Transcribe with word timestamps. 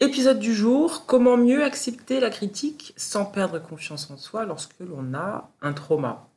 Épisode 0.00 0.40
du 0.40 0.52
jour, 0.52 1.06
comment 1.06 1.36
mieux 1.36 1.62
accepter 1.62 2.18
la 2.18 2.28
critique 2.28 2.94
sans 2.96 3.24
perdre 3.24 3.60
confiance 3.60 4.10
en 4.10 4.16
soi 4.16 4.44
lorsque 4.44 4.74
l'on 4.80 5.14
a 5.14 5.52
un 5.62 5.72
trauma. 5.72 6.28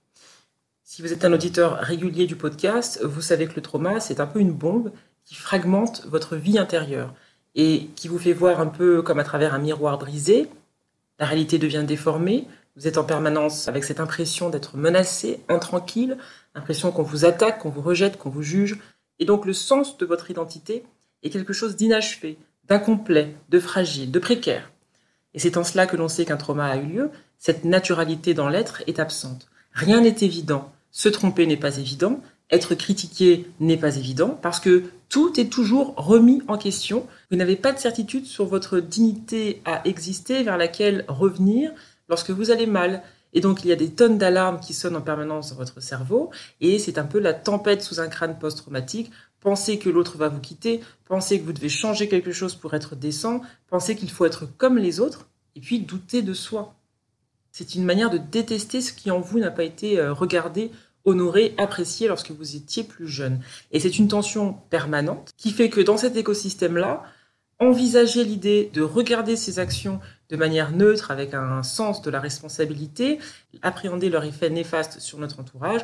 Si 0.83 1.01
vous 1.01 1.11
êtes 1.11 1.25
un 1.25 1.33
auditeur 1.33 1.79
régulier 1.79 2.27
du 2.27 2.35
podcast, 2.35 3.03
vous 3.03 3.21
savez 3.21 3.47
que 3.47 3.55
le 3.55 3.63
trauma, 3.63 3.99
c'est 3.99 4.19
un 4.19 4.27
peu 4.27 4.39
une 4.39 4.53
bombe 4.53 4.91
qui 5.25 5.33
fragmente 5.33 6.05
votre 6.05 6.35
vie 6.35 6.59
intérieure 6.59 7.15
et 7.55 7.89
qui 7.95 8.07
vous 8.07 8.19
fait 8.19 8.31
voir 8.31 8.59
un 8.59 8.67
peu 8.67 9.01
comme 9.01 9.19
à 9.19 9.23
travers 9.23 9.55
un 9.55 9.59
miroir 9.59 9.97
brisé. 9.97 10.47
La 11.17 11.25
réalité 11.25 11.57
devient 11.57 11.83
déformée, 11.85 12.47
vous 12.75 12.87
êtes 12.87 12.99
en 12.99 13.03
permanence 13.03 13.67
avec 13.67 13.85
cette 13.85 13.99
impression 13.99 14.51
d'être 14.51 14.77
menacé, 14.77 15.43
intranquille, 15.49 16.15
impression 16.53 16.91
qu'on 16.91 17.01
vous 17.01 17.25
attaque, 17.25 17.57
qu'on 17.57 17.71
vous 17.71 17.81
rejette, 17.81 18.19
qu'on 18.19 18.29
vous 18.29 18.43
juge. 18.43 18.77
Et 19.17 19.25
donc 19.25 19.47
le 19.47 19.53
sens 19.53 19.97
de 19.97 20.05
votre 20.05 20.29
identité 20.29 20.83
est 21.23 21.31
quelque 21.31 21.53
chose 21.53 21.75
d'inachevé, 21.75 22.37
d'incomplet, 22.69 23.35
de 23.49 23.59
fragile, 23.59 24.11
de 24.11 24.19
précaire. 24.19 24.71
Et 25.33 25.39
c'est 25.39 25.57
en 25.57 25.63
cela 25.63 25.85
que 25.85 25.97
l'on 25.97 26.07
sait 26.07 26.25
qu'un 26.25 26.37
trauma 26.37 26.65
a 26.65 26.77
eu 26.77 26.85
lieu, 26.85 27.11
cette 27.37 27.65
naturalité 27.65 28.33
dans 28.33 28.49
l'être 28.49 28.83
est 28.87 28.99
absente. 28.99 29.47
Rien 29.73 30.01
n'est 30.01 30.15
évident. 30.21 30.71
Se 30.91 31.09
tromper 31.09 31.45
n'est 31.45 31.57
pas 31.57 31.77
évident, 31.77 32.21
être 32.49 32.75
critiqué 32.75 33.45
n'est 33.59 33.77
pas 33.77 33.97
évident, 33.97 34.29
parce 34.41 34.59
que 34.59 34.85
tout 35.09 35.39
est 35.39 35.51
toujours 35.51 35.93
remis 35.95 36.41
en 36.47 36.57
question. 36.57 37.05
Vous 37.29 37.37
n'avez 37.37 37.55
pas 37.55 37.71
de 37.71 37.79
certitude 37.79 38.25
sur 38.25 38.45
votre 38.45 38.79
dignité 38.79 39.61
à 39.65 39.87
exister, 39.87 40.43
vers 40.43 40.57
laquelle 40.57 41.05
revenir 41.07 41.71
lorsque 42.09 42.31
vous 42.31 42.51
allez 42.51 42.65
mal. 42.65 43.03
Et 43.33 43.41
donc 43.41 43.63
il 43.63 43.67
y 43.67 43.73
a 43.73 43.75
des 43.75 43.91
tonnes 43.91 44.17
d'alarmes 44.17 44.59
qui 44.59 44.73
sonnent 44.73 44.95
en 44.95 45.01
permanence 45.01 45.51
dans 45.51 45.57
votre 45.57 45.81
cerveau, 45.81 46.31
et 46.61 46.79
c'est 46.79 46.97
un 46.97 47.03
peu 47.03 47.19
la 47.19 47.33
tempête 47.33 47.83
sous 47.83 47.99
un 47.99 48.07
crâne 48.07 48.39
post-traumatique 48.39 49.11
Pensez 49.39 49.79
que 49.79 49.89
l'autre 49.89 50.17
va 50.17 50.29
vous 50.29 50.39
quitter, 50.39 50.81
pensez 51.05 51.39
que 51.39 51.45
vous 51.45 51.53
devez 51.53 51.69
changer 51.69 52.09
quelque 52.09 52.31
chose 52.31 52.55
pour 52.55 52.73
être 52.73 52.95
décent, 52.95 53.41
pensez 53.67 53.95
qu'il 53.95 54.09
faut 54.09 54.25
être 54.25 54.45
comme 54.57 54.77
les 54.77 54.99
autres, 54.99 55.27
et 55.55 55.59
puis 55.59 55.79
douter 55.79 56.21
de 56.21 56.33
soi. 56.33 56.75
C'est 57.51 57.75
une 57.75 57.85
manière 57.85 58.09
de 58.09 58.17
détester 58.17 58.81
ce 58.81 58.93
qui 58.93 59.09
en 59.09 59.19
vous 59.19 59.39
n'a 59.39 59.51
pas 59.51 59.63
été 59.63 59.99
euh, 59.99 60.13
regardé, 60.13 60.71
honoré, 61.05 61.55
apprécié 61.57 62.07
lorsque 62.07 62.31
vous 62.31 62.55
étiez 62.55 62.83
plus 62.83 63.07
jeune. 63.07 63.39
Et 63.71 63.79
c'est 63.79 63.97
une 63.97 64.07
tension 64.07 64.53
permanente 64.69 65.31
qui 65.37 65.51
fait 65.51 65.69
que 65.69 65.81
dans 65.81 65.97
cet 65.97 66.15
écosystème-là, 66.17 67.03
envisager 67.59 68.23
l'idée 68.23 68.69
de 68.73 68.81
regarder 68.81 69.35
ses 69.35 69.59
actions 69.59 69.99
de 70.29 70.35
manière 70.35 70.71
neutre, 70.71 71.09
avec 71.09 71.33
un 71.33 71.63
sens 71.63 72.01
de 72.01 72.11
la 72.11 72.19
responsabilité, 72.19 73.19
appréhender 73.61 74.09
leur 74.09 74.23
effet 74.25 74.49
néfaste 74.49 74.99
sur 74.99 75.17
notre 75.17 75.39
entourage, 75.39 75.81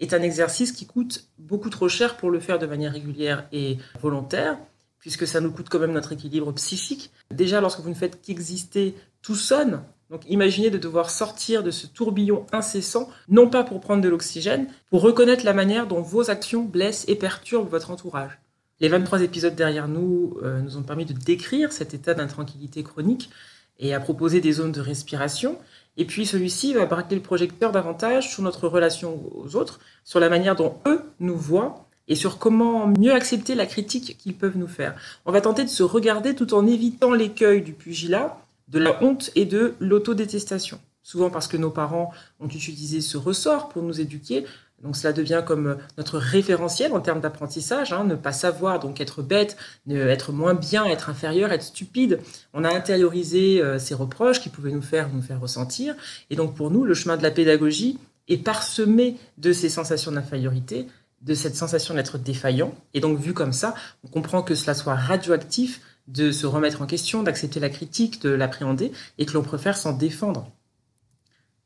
est 0.00 0.14
un 0.14 0.22
exercice 0.22 0.72
qui 0.72 0.86
coûte 0.86 1.28
beaucoup 1.38 1.70
trop 1.70 1.88
cher 1.88 2.16
pour 2.16 2.30
le 2.30 2.40
faire 2.40 2.58
de 2.58 2.66
manière 2.66 2.92
régulière 2.92 3.46
et 3.52 3.78
volontaire, 4.00 4.58
puisque 4.98 5.26
ça 5.26 5.40
nous 5.40 5.50
coûte 5.50 5.68
quand 5.68 5.78
même 5.78 5.92
notre 5.92 6.12
équilibre 6.12 6.52
psychique. 6.52 7.10
Déjà, 7.30 7.60
lorsque 7.60 7.80
vous 7.80 7.90
ne 7.90 7.94
faites 7.94 8.20
qu'exister, 8.22 8.94
tout 9.22 9.34
sonne. 9.34 9.82
Donc 10.10 10.22
imaginez 10.28 10.70
de 10.70 10.78
devoir 10.78 11.10
sortir 11.10 11.62
de 11.62 11.70
ce 11.70 11.86
tourbillon 11.86 12.46
incessant, 12.52 13.08
non 13.28 13.48
pas 13.48 13.64
pour 13.64 13.80
prendre 13.80 14.02
de 14.02 14.08
l'oxygène, 14.08 14.68
pour 14.90 15.02
reconnaître 15.02 15.44
la 15.44 15.54
manière 15.54 15.86
dont 15.86 16.02
vos 16.02 16.30
actions 16.30 16.62
blessent 16.62 17.04
et 17.08 17.16
perturbent 17.16 17.68
votre 17.68 17.90
entourage. 17.90 18.38
Les 18.80 18.88
23 18.88 19.22
épisodes 19.22 19.54
derrière 19.54 19.88
nous 19.88 20.36
euh, 20.42 20.60
nous 20.60 20.76
ont 20.76 20.82
permis 20.82 21.04
de 21.04 21.14
décrire 21.14 21.72
cet 21.72 21.94
état 21.94 22.12
d'intranquillité 22.12 22.82
chronique 22.82 23.30
et 23.78 23.94
à 23.94 24.00
proposer 24.00 24.40
des 24.40 24.52
zones 24.52 24.72
de 24.72 24.80
respiration. 24.80 25.58
Et 25.96 26.04
puis 26.04 26.26
celui-ci 26.26 26.74
va 26.74 26.86
braquer 26.86 27.14
le 27.14 27.20
projecteur 27.20 27.72
davantage 27.72 28.32
sur 28.32 28.42
notre 28.42 28.68
relation 28.68 29.20
aux 29.34 29.56
autres, 29.56 29.80
sur 30.02 30.20
la 30.20 30.28
manière 30.28 30.56
dont 30.56 30.76
eux 30.86 31.02
nous 31.20 31.36
voient 31.36 31.86
et 32.08 32.14
sur 32.14 32.38
comment 32.38 32.88
mieux 32.98 33.12
accepter 33.12 33.54
la 33.54 33.66
critique 33.66 34.16
qu'ils 34.18 34.34
peuvent 34.34 34.58
nous 34.58 34.68
faire. 34.68 34.94
On 35.24 35.32
va 35.32 35.40
tenter 35.40 35.64
de 35.64 35.68
se 35.68 35.82
regarder 35.82 36.34
tout 36.34 36.52
en 36.54 36.66
évitant 36.66 37.12
l'écueil 37.12 37.62
du 37.62 37.72
pugilat, 37.72 38.38
de 38.68 38.78
la 38.78 39.02
honte 39.02 39.30
et 39.34 39.44
de 39.44 39.74
l'autodétestation. 39.80 40.80
Souvent 41.02 41.30
parce 41.30 41.48
que 41.48 41.58
nos 41.58 41.70
parents 41.70 42.12
ont 42.40 42.48
utilisé 42.48 43.00
ce 43.00 43.18
ressort 43.18 43.68
pour 43.68 43.82
nous 43.82 44.00
éduquer, 44.00 44.44
donc 44.84 44.96
cela 44.96 45.14
devient 45.14 45.42
comme 45.44 45.78
notre 45.96 46.18
référentiel 46.18 46.92
en 46.92 47.00
termes 47.00 47.20
d'apprentissage, 47.20 47.92
hein, 47.94 48.04
ne 48.04 48.14
pas 48.14 48.32
savoir, 48.32 48.80
donc 48.80 49.00
être 49.00 49.22
bête, 49.22 49.56
être 49.90 50.30
moins 50.30 50.52
bien, 50.52 50.84
être 50.84 51.08
inférieur, 51.08 51.52
être 51.52 51.62
stupide. 51.62 52.20
On 52.52 52.64
a 52.64 52.72
intériorisé 52.72 53.62
euh, 53.62 53.78
ces 53.78 53.94
reproches 53.94 54.40
qui 54.40 54.50
pouvaient 54.50 54.70
nous 54.70 54.82
faire 54.82 55.08
nous 55.08 55.22
faire 55.22 55.40
ressentir. 55.40 55.94
Et 56.28 56.36
donc 56.36 56.54
pour 56.54 56.70
nous, 56.70 56.84
le 56.84 56.92
chemin 56.92 57.16
de 57.16 57.22
la 57.22 57.30
pédagogie 57.30 57.98
est 58.28 58.36
parsemé 58.36 59.16
de 59.38 59.54
ces 59.54 59.70
sensations 59.70 60.12
d'infériorité, 60.12 60.86
de 61.22 61.32
cette 61.32 61.56
sensation 61.56 61.94
d'être 61.94 62.18
défaillant. 62.18 62.74
Et 62.92 63.00
donc 63.00 63.18
vu 63.18 63.32
comme 63.32 63.54
ça, 63.54 63.74
on 64.04 64.08
comprend 64.08 64.42
que 64.42 64.54
cela 64.54 64.74
soit 64.74 64.94
radioactif 64.94 65.80
de 66.08 66.30
se 66.30 66.46
remettre 66.46 66.82
en 66.82 66.86
question, 66.86 67.22
d'accepter 67.22 67.58
la 67.58 67.70
critique, 67.70 68.20
de 68.20 68.28
l'appréhender, 68.28 68.92
et 69.16 69.24
que 69.24 69.32
l'on 69.32 69.42
préfère 69.42 69.78
s'en 69.78 69.92
défendre. 69.92 70.50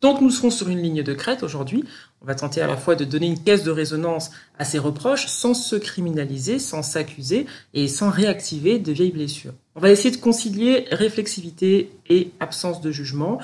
Donc 0.00 0.20
nous 0.20 0.30
serons 0.30 0.50
sur 0.50 0.68
une 0.68 0.80
ligne 0.80 1.02
de 1.02 1.12
crête 1.12 1.42
aujourd'hui. 1.42 1.84
On 2.22 2.26
va 2.26 2.36
tenter 2.36 2.60
à 2.60 2.68
la 2.68 2.76
fois 2.76 2.94
de 2.94 3.04
donner 3.04 3.26
une 3.26 3.42
caisse 3.42 3.64
de 3.64 3.72
résonance 3.72 4.30
à 4.56 4.64
ces 4.64 4.78
reproches 4.78 5.26
sans 5.26 5.54
se 5.54 5.74
criminaliser, 5.74 6.60
sans 6.60 6.82
s'accuser 6.82 7.46
et 7.74 7.88
sans 7.88 8.08
réactiver 8.08 8.78
de 8.78 8.92
vieilles 8.92 9.10
blessures. 9.10 9.54
On 9.74 9.80
va 9.80 9.90
essayer 9.90 10.14
de 10.14 10.20
concilier 10.20 10.86
réflexivité 10.92 11.90
et 12.08 12.30
absence 12.38 12.80
de 12.80 12.92
jugement. 12.92 13.40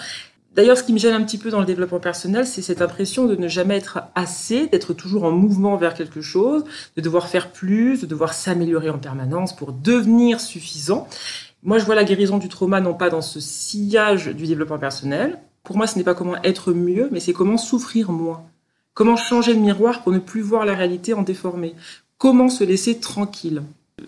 D'ailleurs, 0.54 0.78
ce 0.78 0.84
qui 0.84 0.92
me 0.92 0.98
gêne 0.98 1.14
un 1.14 1.24
petit 1.24 1.38
peu 1.38 1.50
dans 1.50 1.58
le 1.58 1.66
développement 1.66 1.98
personnel, 1.98 2.46
c'est 2.46 2.62
cette 2.62 2.80
impression 2.80 3.26
de 3.26 3.34
ne 3.34 3.48
jamais 3.48 3.76
être 3.76 3.98
assez, 4.14 4.68
d'être 4.68 4.94
toujours 4.94 5.24
en 5.24 5.32
mouvement 5.32 5.76
vers 5.76 5.94
quelque 5.94 6.20
chose, 6.20 6.62
de 6.96 7.02
devoir 7.02 7.26
faire 7.26 7.50
plus, 7.50 8.00
de 8.02 8.06
devoir 8.06 8.32
s'améliorer 8.32 8.90
en 8.90 8.98
permanence 8.98 9.56
pour 9.56 9.72
devenir 9.72 10.40
suffisant. 10.40 11.08
Moi, 11.64 11.78
je 11.78 11.84
vois 11.84 11.96
la 11.96 12.04
guérison 12.04 12.38
du 12.38 12.48
trauma 12.48 12.80
non 12.80 12.94
pas 12.94 13.10
dans 13.10 13.22
ce 13.22 13.40
sillage 13.40 14.28
du 14.28 14.46
développement 14.46 14.78
personnel, 14.78 15.40
pour 15.64 15.76
moi, 15.76 15.86
ce 15.86 15.98
n'est 15.98 16.04
pas 16.04 16.14
comment 16.14 16.40
être 16.44 16.72
mieux, 16.72 17.08
mais 17.10 17.20
c'est 17.20 17.32
comment 17.32 17.56
souffrir 17.56 18.12
moins. 18.12 18.44
Comment 18.92 19.16
changer 19.16 19.54
le 19.54 19.60
miroir 19.60 20.02
pour 20.02 20.12
ne 20.12 20.18
plus 20.18 20.42
voir 20.42 20.64
la 20.64 20.74
réalité 20.74 21.14
en 21.14 21.22
déformé. 21.22 21.74
Comment 22.18 22.48
se 22.48 22.62
laisser 22.62 23.00
tranquille. 23.00 23.62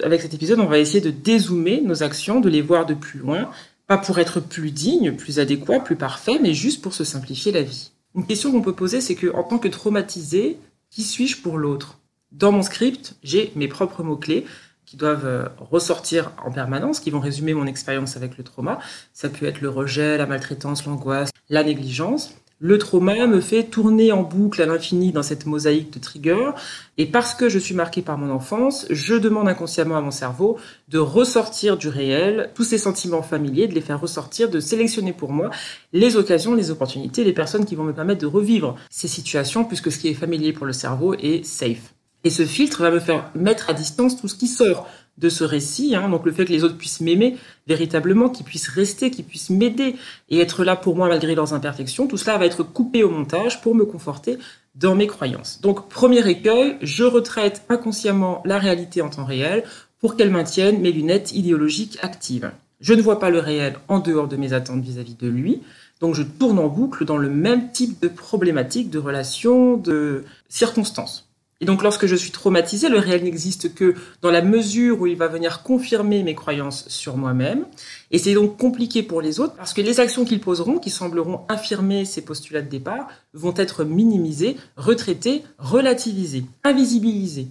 Avec 0.04 0.20
cet 0.20 0.34
épisode, 0.34 0.60
on 0.60 0.66
va 0.66 0.78
essayer 0.78 1.00
de 1.00 1.10
dézoomer 1.10 1.80
nos 1.80 2.02
actions, 2.02 2.40
de 2.40 2.48
les 2.48 2.62
voir 2.62 2.86
de 2.86 2.94
plus 2.94 3.18
loin, 3.18 3.50
pas 3.86 3.98
pour 3.98 4.18
être 4.18 4.40
plus 4.40 4.70
digne, 4.70 5.16
plus 5.16 5.38
adéquat, 5.38 5.80
plus 5.80 5.96
parfait, 5.96 6.38
mais 6.40 6.54
juste 6.54 6.82
pour 6.82 6.94
se 6.94 7.04
simplifier 7.04 7.52
la 7.52 7.62
vie. 7.62 7.90
Une 8.14 8.26
question 8.26 8.52
qu'on 8.52 8.62
peut 8.62 8.74
poser, 8.74 9.00
c'est 9.00 9.14
que 9.14 9.32
en 9.34 9.42
tant 9.42 9.58
que 9.58 9.68
traumatisé, 9.68 10.58
qui 10.90 11.02
suis-je 11.02 11.40
pour 11.40 11.58
l'autre? 11.58 11.98
Dans 12.32 12.52
mon 12.52 12.62
script, 12.62 13.16
j'ai 13.22 13.52
mes 13.56 13.68
propres 13.68 14.02
mots-clés 14.02 14.44
qui 14.86 14.96
doivent 14.96 15.26
euh, 15.26 15.48
ressortir 15.58 16.32
en 16.44 16.50
permanence, 16.50 17.00
qui 17.00 17.10
vont 17.10 17.20
résumer 17.20 17.52
mon 17.52 17.66
expérience 17.66 18.16
avec 18.16 18.38
le 18.38 18.44
trauma. 18.44 18.78
Ça 19.12 19.28
peut 19.28 19.46
être 19.46 19.60
le 19.60 19.68
rejet, 19.68 20.16
la 20.16 20.26
maltraitance, 20.26 20.86
l'angoisse, 20.86 21.30
la 21.50 21.64
négligence. 21.64 22.34
Le 22.58 22.78
trauma 22.78 23.26
me 23.26 23.42
fait 23.42 23.64
tourner 23.64 24.12
en 24.12 24.22
boucle 24.22 24.62
à 24.62 24.66
l'infini 24.66 25.12
dans 25.12 25.22
cette 25.22 25.44
mosaïque 25.44 25.92
de 25.92 25.98
triggers. 25.98 26.52
Et 26.96 27.04
parce 27.04 27.34
que 27.34 27.50
je 27.50 27.58
suis 27.58 27.74
marqué 27.74 28.00
par 28.00 28.16
mon 28.16 28.30
enfance, 28.30 28.86
je 28.88 29.14
demande 29.14 29.46
inconsciemment 29.46 29.96
à 29.96 30.00
mon 30.00 30.10
cerveau 30.10 30.56
de 30.88 30.98
ressortir 30.98 31.76
du 31.76 31.88
réel 31.88 32.50
tous 32.54 32.64
ces 32.64 32.78
sentiments 32.78 33.22
familiers, 33.22 33.68
de 33.68 33.74
les 33.74 33.82
faire 33.82 34.00
ressortir, 34.00 34.48
de 34.48 34.60
sélectionner 34.60 35.12
pour 35.12 35.32
moi 35.32 35.50
les 35.92 36.16
occasions, 36.16 36.54
les 36.54 36.70
opportunités, 36.70 37.24
les 37.24 37.34
personnes 37.34 37.66
qui 37.66 37.74
vont 37.74 37.84
me 37.84 37.92
permettre 37.92 38.22
de 38.22 38.26
revivre 38.26 38.76
ces 38.88 39.08
situations, 39.08 39.64
puisque 39.64 39.92
ce 39.92 39.98
qui 39.98 40.08
est 40.08 40.14
familier 40.14 40.54
pour 40.54 40.64
le 40.64 40.72
cerveau 40.72 41.12
est 41.12 41.44
safe. 41.44 41.95
Et 42.26 42.30
ce 42.30 42.44
filtre 42.44 42.82
va 42.82 42.90
me 42.90 42.98
faire 42.98 43.30
mettre 43.36 43.70
à 43.70 43.72
distance 43.72 44.20
tout 44.20 44.26
ce 44.26 44.34
qui 44.34 44.48
sort 44.48 44.88
de 45.16 45.28
ce 45.28 45.44
récit, 45.44 45.94
hein, 45.94 46.08
donc 46.08 46.26
le 46.26 46.32
fait 46.32 46.44
que 46.44 46.50
les 46.50 46.64
autres 46.64 46.76
puissent 46.76 47.00
m'aimer 47.00 47.36
véritablement, 47.68 48.28
qu'ils 48.28 48.44
puissent 48.44 48.66
rester, 48.66 49.12
qu'ils 49.12 49.24
puissent 49.24 49.48
m'aider 49.48 49.94
et 50.28 50.40
être 50.40 50.64
là 50.64 50.74
pour 50.74 50.96
moi 50.96 51.06
malgré 51.06 51.36
leurs 51.36 51.54
imperfections, 51.54 52.08
tout 52.08 52.16
cela 52.16 52.36
va 52.36 52.46
être 52.46 52.64
coupé 52.64 53.04
au 53.04 53.10
montage 53.10 53.62
pour 53.62 53.76
me 53.76 53.84
conforter 53.84 54.38
dans 54.74 54.96
mes 54.96 55.06
croyances. 55.06 55.60
Donc 55.60 55.88
premier 55.88 56.28
écueil, 56.28 56.78
je 56.82 57.04
retraite 57.04 57.62
inconsciemment 57.68 58.42
la 58.44 58.58
réalité 58.58 59.02
en 59.02 59.08
temps 59.08 59.24
réel 59.24 59.62
pour 60.00 60.16
qu'elle 60.16 60.32
maintienne 60.32 60.80
mes 60.80 60.90
lunettes 60.90 61.30
idéologiques 61.32 61.96
actives. 62.02 62.50
Je 62.80 62.94
ne 62.94 63.02
vois 63.02 63.20
pas 63.20 63.30
le 63.30 63.38
réel 63.38 63.76
en 63.86 64.00
dehors 64.00 64.26
de 64.26 64.34
mes 64.34 64.52
attentes 64.52 64.82
vis-à-vis 64.82 65.14
-vis 65.14 65.20
de 65.20 65.28
lui, 65.28 65.62
donc 66.00 66.16
je 66.16 66.24
tourne 66.24 66.58
en 66.58 66.66
boucle 66.66 67.04
dans 67.04 67.18
le 67.18 67.30
même 67.30 67.70
type 67.70 68.02
de 68.02 68.08
problématiques, 68.08 68.90
de 68.90 68.98
relations, 68.98 69.76
de 69.76 70.24
circonstances. 70.48 71.25
Et 71.60 71.64
donc 71.64 71.82
lorsque 71.82 72.06
je 72.06 72.14
suis 72.14 72.30
traumatisé, 72.30 72.88
le 72.88 72.98
réel 72.98 73.24
n'existe 73.24 73.74
que 73.74 73.94
dans 74.20 74.30
la 74.30 74.42
mesure 74.42 75.00
où 75.00 75.06
il 75.06 75.16
va 75.16 75.26
venir 75.26 75.62
confirmer 75.62 76.22
mes 76.22 76.34
croyances 76.34 76.86
sur 76.88 77.16
moi-même. 77.16 77.64
Et 78.10 78.18
c'est 78.18 78.34
donc 78.34 78.58
compliqué 78.58 79.02
pour 79.02 79.22
les 79.22 79.40
autres 79.40 79.54
parce 79.54 79.72
que 79.72 79.80
les 79.80 79.98
actions 79.98 80.26
qu'ils 80.26 80.40
poseront, 80.40 80.78
qui 80.78 80.90
sembleront 80.90 81.46
infirmer 81.48 82.04
ces 82.04 82.22
postulats 82.22 82.60
de 82.60 82.68
départ, 82.68 83.08
vont 83.32 83.54
être 83.56 83.84
minimisées, 83.84 84.56
retraitées, 84.76 85.44
relativisées, 85.58 86.44
invisibilisées. 86.62 87.48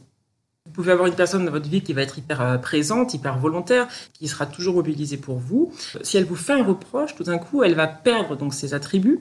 Vous 0.65 0.71
pouvez 0.71 0.91
avoir 0.91 1.07
une 1.07 1.15
personne 1.15 1.45
dans 1.45 1.51
votre 1.51 1.69
vie 1.69 1.81
qui 1.81 1.93
va 1.93 2.01
être 2.01 2.17
hyper 2.17 2.41
euh, 2.41 2.57
présente, 2.57 3.13
hyper 3.13 3.37
volontaire, 3.37 3.87
qui 4.13 4.27
sera 4.27 4.47
toujours 4.47 4.75
mobilisée 4.75 5.17
pour 5.17 5.37
vous. 5.37 5.71
Si 6.01 6.17
elle 6.17 6.25
vous 6.25 6.35
fait 6.35 6.53
un 6.53 6.63
reproche, 6.63 7.15
tout 7.15 7.23
d'un 7.23 7.37
coup, 7.37 7.63
elle 7.63 7.75
va 7.75 7.87
perdre 7.87 8.35
donc 8.35 8.53
ses 8.53 8.73
attributs, 8.73 9.19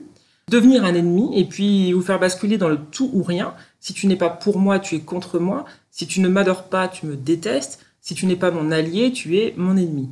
devenir 0.49 0.85
un 0.85 0.93
ennemi 0.93 1.37
et 1.39 1.45
puis 1.45 1.91
vous 1.93 2.01
faire 2.01 2.19
basculer 2.19 2.57
dans 2.57 2.69
le 2.69 2.77
tout 2.77 3.09
ou 3.13 3.23
rien. 3.23 3.55
Si 3.79 3.93
tu 3.93 4.07
n'es 4.07 4.15
pas 4.15 4.29
pour 4.29 4.59
moi, 4.59 4.79
tu 4.79 4.95
es 4.95 4.99
contre 4.99 5.39
moi. 5.39 5.65
Si 5.91 6.07
tu 6.07 6.21
ne 6.21 6.27
m'adores 6.27 6.69
pas, 6.69 6.87
tu 6.87 7.05
me 7.05 7.15
détestes. 7.15 7.79
Si 8.01 8.13
tu 8.13 8.25
n'es 8.25 8.35
pas 8.35 8.51
mon 8.51 8.71
allié, 8.71 9.11
tu 9.11 9.37
es 9.37 9.53
mon 9.57 9.77
ennemi. 9.77 10.11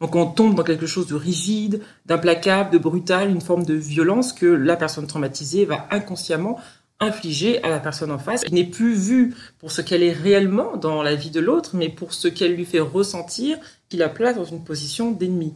Donc 0.00 0.16
on 0.16 0.26
tombe 0.26 0.54
dans 0.54 0.64
quelque 0.64 0.86
chose 0.86 1.06
de 1.06 1.14
rigide, 1.14 1.80
d'implacable, 2.06 2.70
de 2.70 2.78
brutal, 2.78 3.30
une 3.30 3.40
forme 3.40 3.64
de 3.64 3.74
violence 3.74 4.32
que 4.32 4.46
la 4.46 4.76
personne 4.76 5.06
traumatisée 5.06 5.64
va 5.64 5.86
inconsciemment 5.90 6.58
infliger 6.98 7.62
à 7.64 7.68
la 7.68 7.80
personne 7.80 8.12
en 8.12 8.18
face, 8.18 8.44
qui 8.44 8.54
n'est 8.54 8.64
plus 8.64 8.94
vue 8.94 9.34
pour 9.58 9.72
ce 9.72 9.80
qu'elle 9.80 10.02
est 10.02 10.12
réellement 10.12 10.76
dans 10.76 11.02
la 11.02 11.14
vie 11.14 11.30
de 11.30 11.40
l'autre, 11.40 11.70
mais 11.74 11.88
pour 11.88 12.14
ce 12.14 12.28
qu'elle 12.28 12.54
lui 12.54 12.64
fait 12.64 12.80
ressentir, 12.80 13.58
qui 13.88 13.96
la 13.96 14.08
place 14.08 14.36
dans 14.36 14.44
une 14.44 14.62
position 14.62 15.10
d'ennemi. 15.10 15.52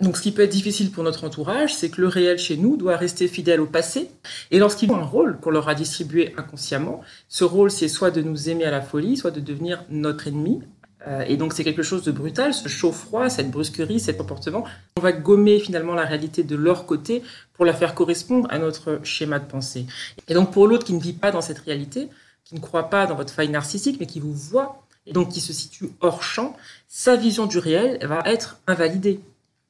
Donc 0.00 0.16
ce 0.16 0.22
qui 0.22 0.30
peut 0.30 0.42
être 0.42 0.52
difficile 0.52 0.92
pour 0.92 1.02
notre 1.02 1.24
entourage, 1.24 1.74
c'est 1.74 1.90
que 1.90 2.00
le 2.00 2.06
réel 2.06 2.38
chez 2.38 2.56
nous 2.56 2.76
doit 2.76 2.96
rester 2.96 3.26
fidèle 3.26 3.60
au 3.60 3.66
passé. 3.66 4.08
Et 4.52 4.58
lorsqu'ils 4.58 4.90
ont 4.92 4.96
un 4.96 5.04
rôle 5.04 5.38
qu'on 5.40 5.50
leur 5.50 5.68
a 5.68 5.74
distribué 5.74 6.34
inconsciemment, 6.36 7.00
ce 7.28 7.42
rôle 7.42 7.70
c'est 7.70 7.88
soit 7.88 8.12
de 8.12 8.22
nous 8.22 8.48
aimer 8.48 8.64
à 8.64 8.70
la 8.70 8.80
folie, 8.80 9.16
soit 9.16 9.32
de 9.32 9.40
devenir 9.40 9.84
notre 9.90 10.28
ennemi. 10.28 10.60
Euh, 11.08 11.24
et 11.26 11.36
donc 11.36 11.52
c'est 11.52 11.64
quelque 11.64 11.82
chose 11.82 12.04
de 12.04 12.12
brutal, 12.12 12.54
ce 12.54 12.68
chaud-froid, 12.68 13.28
cette 13.28 13.50
brusquerie, 13.50 13.98
cet 13.98 14.18
comportement. 14.18 14.64
On 14.98 15.00
va 15.00 15.10
gommer 15.10 15.58
finalement 15.58 15.94
la 15.94 16.04
réalité 16.04 16.44
de 16.44 16.54
leur 16.54 16.86
côté 16.86 17.22
pour 17.54 17.64
la 17.64 17.72
faire 17.72 17.96
correspondre 17.96 18.46
à 18.50 18.58
notre 18.60 19.00
schéma 19.02 19.40
de 19.40 19.46
pensée. 19.46 19.86
Et 20.28 20.34
donc 20.34 20.52
pour 20.52 20.68
l'autre 20.68 20.86
qui 20.86 20.92
ne 20.92 21.00
vit 21.00 21.12
pas 21.12 21.32
dans 21.32 21.40
cette 21.40 21.58
réalité, 21.58 22.08
qui 22.44 22.54
ne 22.54 22.60
croit 22.60 22.88
pas 22.88 23.06
dans 23.06 23.16
votre 23.16 23.32
faille 23.32 23.48
narcissique, 23.48 23.96
mais 23.98 24.06
qui 24.06 24.20
vous 24.20 24.32
voit, 24.32 24.84
et 25.06 25.12
donc 25.12 25.30
qui 25.30 25.40
se 25.40 25.52
situe 25.52 25.90
hors 26.00 26.22
champ, 26.22 26.56
sa 26.86 27.16
vision 27.16 27.46
du 27.46 27.58
réel 27.58 27.98
va 28.06 28.22
être 28.26 28.60
invalidée 28.68 29.20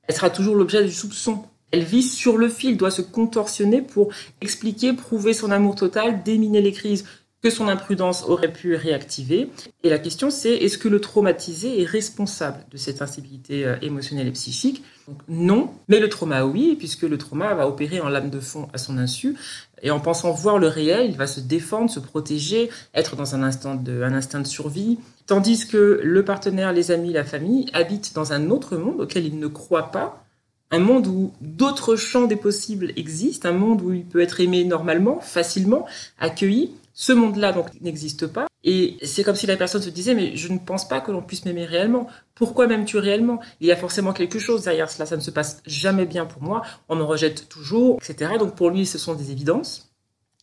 elle 0.09 0.15
sera 0.15 0.31
toujours 0.31 0.57
l'objet 0.57 0.83
du 0.83 0.93
soupçon. 0.93 1.45
Elle 1.71 1.85
vit 1.85 2.03
sur 2.03 2.39
le 2.39 2.49
fil, 2.49 2.77
doit 2.77 2.91
se 2.91 3.03
contorsionner 3.03 3.83
pour 3.83 4.11
expliquer, 4.41 4.95
prouver 4.95 5.35
son 5.35 5.51
amour 5.51 5.75
total, 5.75 6.23
déminer 6.23 6.63
les 6.63 6.73
crises 6.73 7.05
que 7.43 7.51
son 7.51 7.69
imprudence 7.69 8.25
aurait 8.27 8.53
pu 8.53 8.75
réactiver. 8.75 9.49
Et 9.85 9.91
la 9.91 9.99
question 9.99 10.31
c'est, 10.31 10.55
est-ce 10.55 10.77
que 10.77 10.89
le 10.89 11.01
traumatisé 11.01 11.81
est 11.81 11.85
responsable 11.85 12.65
de 12.71 12.77
cette 12.77 13.01
instabilité 13.01 13.65
euh, 13.65 13.77
émotionnelle 13.81 14.27
et 14.27 14.33
psychique? 14.33 14.83
Donc, 15.07 15.19
Non, 15.29 15.71
mais 15.87 16.01
le 16.01 16.09
trauma 16.09 16.45
oui, 16.45 16.75
puisque 16.77 17.03
le 17.03 17.17
trauma 17.17 17.55
va 17.55 17.69
opérer 17.69 18.01
en 18.01 18.09
lame 18.09 18.31
de 18.31 18.41
fond 18.41 18.69
à 18.73 18.79
son 18.79 18.99
insu. 18.99 19.37
Et 19.83 19.91
en 19.91 20.01
pensant 20.01 20.33
voir 20.33 20.59
le 20.59 20.69
réel, 20.69 21.07
il 21.11 21.17
va 21.17 21.27
se 21.27 21.41
défendre, 21.41 21.91
se 21.91 22.01
protéger, 22.01 22.71
être 22.95 23.17
dans 23.17 23.35
un 23.35 23.43
instant 23.43 23.75
de, 23.75 24.03
un 24.03 24.15
instinct 24.15 24.41
de 24.41 24.47
survie, 24.47 24.99
Tandis 25.29 25.67
que 25.67 26.01
le 26.03 26.25
partenaire, 26.25 26.73
les 26.73 26.91
amis, 26.91 27.13
la 27.13 27.23
famille 27.23 27.67
habitent 27.75 28.15
dans 28.15 28.33
un 28.33 28.49
autre 28.49 28.79
monde 28.79 29.03
auquel 29.03 29.27
ils 29.27 29.39
ne 29.39 29.47
croient 29.47 29.91
pas, 29.91 30.25
un 30.71 30.79
monde 30.79 31.07
où 31.07 31.33
d'autres 31.41 31.97
champs 31.97 32.27
des 32.27 32.37
possibles 32.37 32.93
existent, 32.97 33.49
un 33.49 33.53
monde 33.53 33.83
où 33.83 33.93
il 33.93 34.05
peut 34.05 34.21
être 34.21 34.41
aimé 34.41 34.65
normalement, 34.65 35.21
facilement, 35.21 35.87
accueilli. 36.19 36.73
Ce 36.95 37.13
monde-là 37.13 37.53
donc 37.53 37.69
n'existe 37.81 38.27
pas. 38.27 38.49
Et 38.65 38.97
c'est 39.05 39.23
comme 39.23 39.37
si 39.37 39.47
la 39.47 39.57
personne 39.57 39.81
se 39.81 39.89
disait 39.89 40.15
mais 40.15 40.37
je 40.37 40.53
ne 40.53 40.59
pense 40.59 40.89
pas 40.89 41.01
que 41.01 41.13
l'on 41.13 41.23
puisse 41.23 41.45
m'aimer 41.45 41.65
réellement. 41.65 42.09
Pourquoi 42.35 42.67
m'aimes-tu 42.67 42.99
réellement? 42.99 43.41
Il 43.61 43.69
y 43.69 43.73
a 43.73 43.77
forcément 43.77 44.13
quelque 44.13 44.39
chose 44.39 44.65
derrière 44.65 44.91
cela. 44.91 45.07
Ça 45.07 45.17
ne 45.17 45.23
se 45.23 45.31
passe 45.31 45.63
jamais 45.65 46.07
bien 46.07 46.27
pour 46.27 46.43
moi. 46.43 46.63
On 46.89 46.97
me 46.97 47.05
rejette 47.05 47.49
toujours, 47.49 47.99
etc. 48.03 48.33
Donc 48.39 48.57
pour 48.57 48.71
lui, 48.71 48.85
ce 48.85 48.99
sont 48.99 49.15
des 49.15 49.31
évidences. 49.31 49.93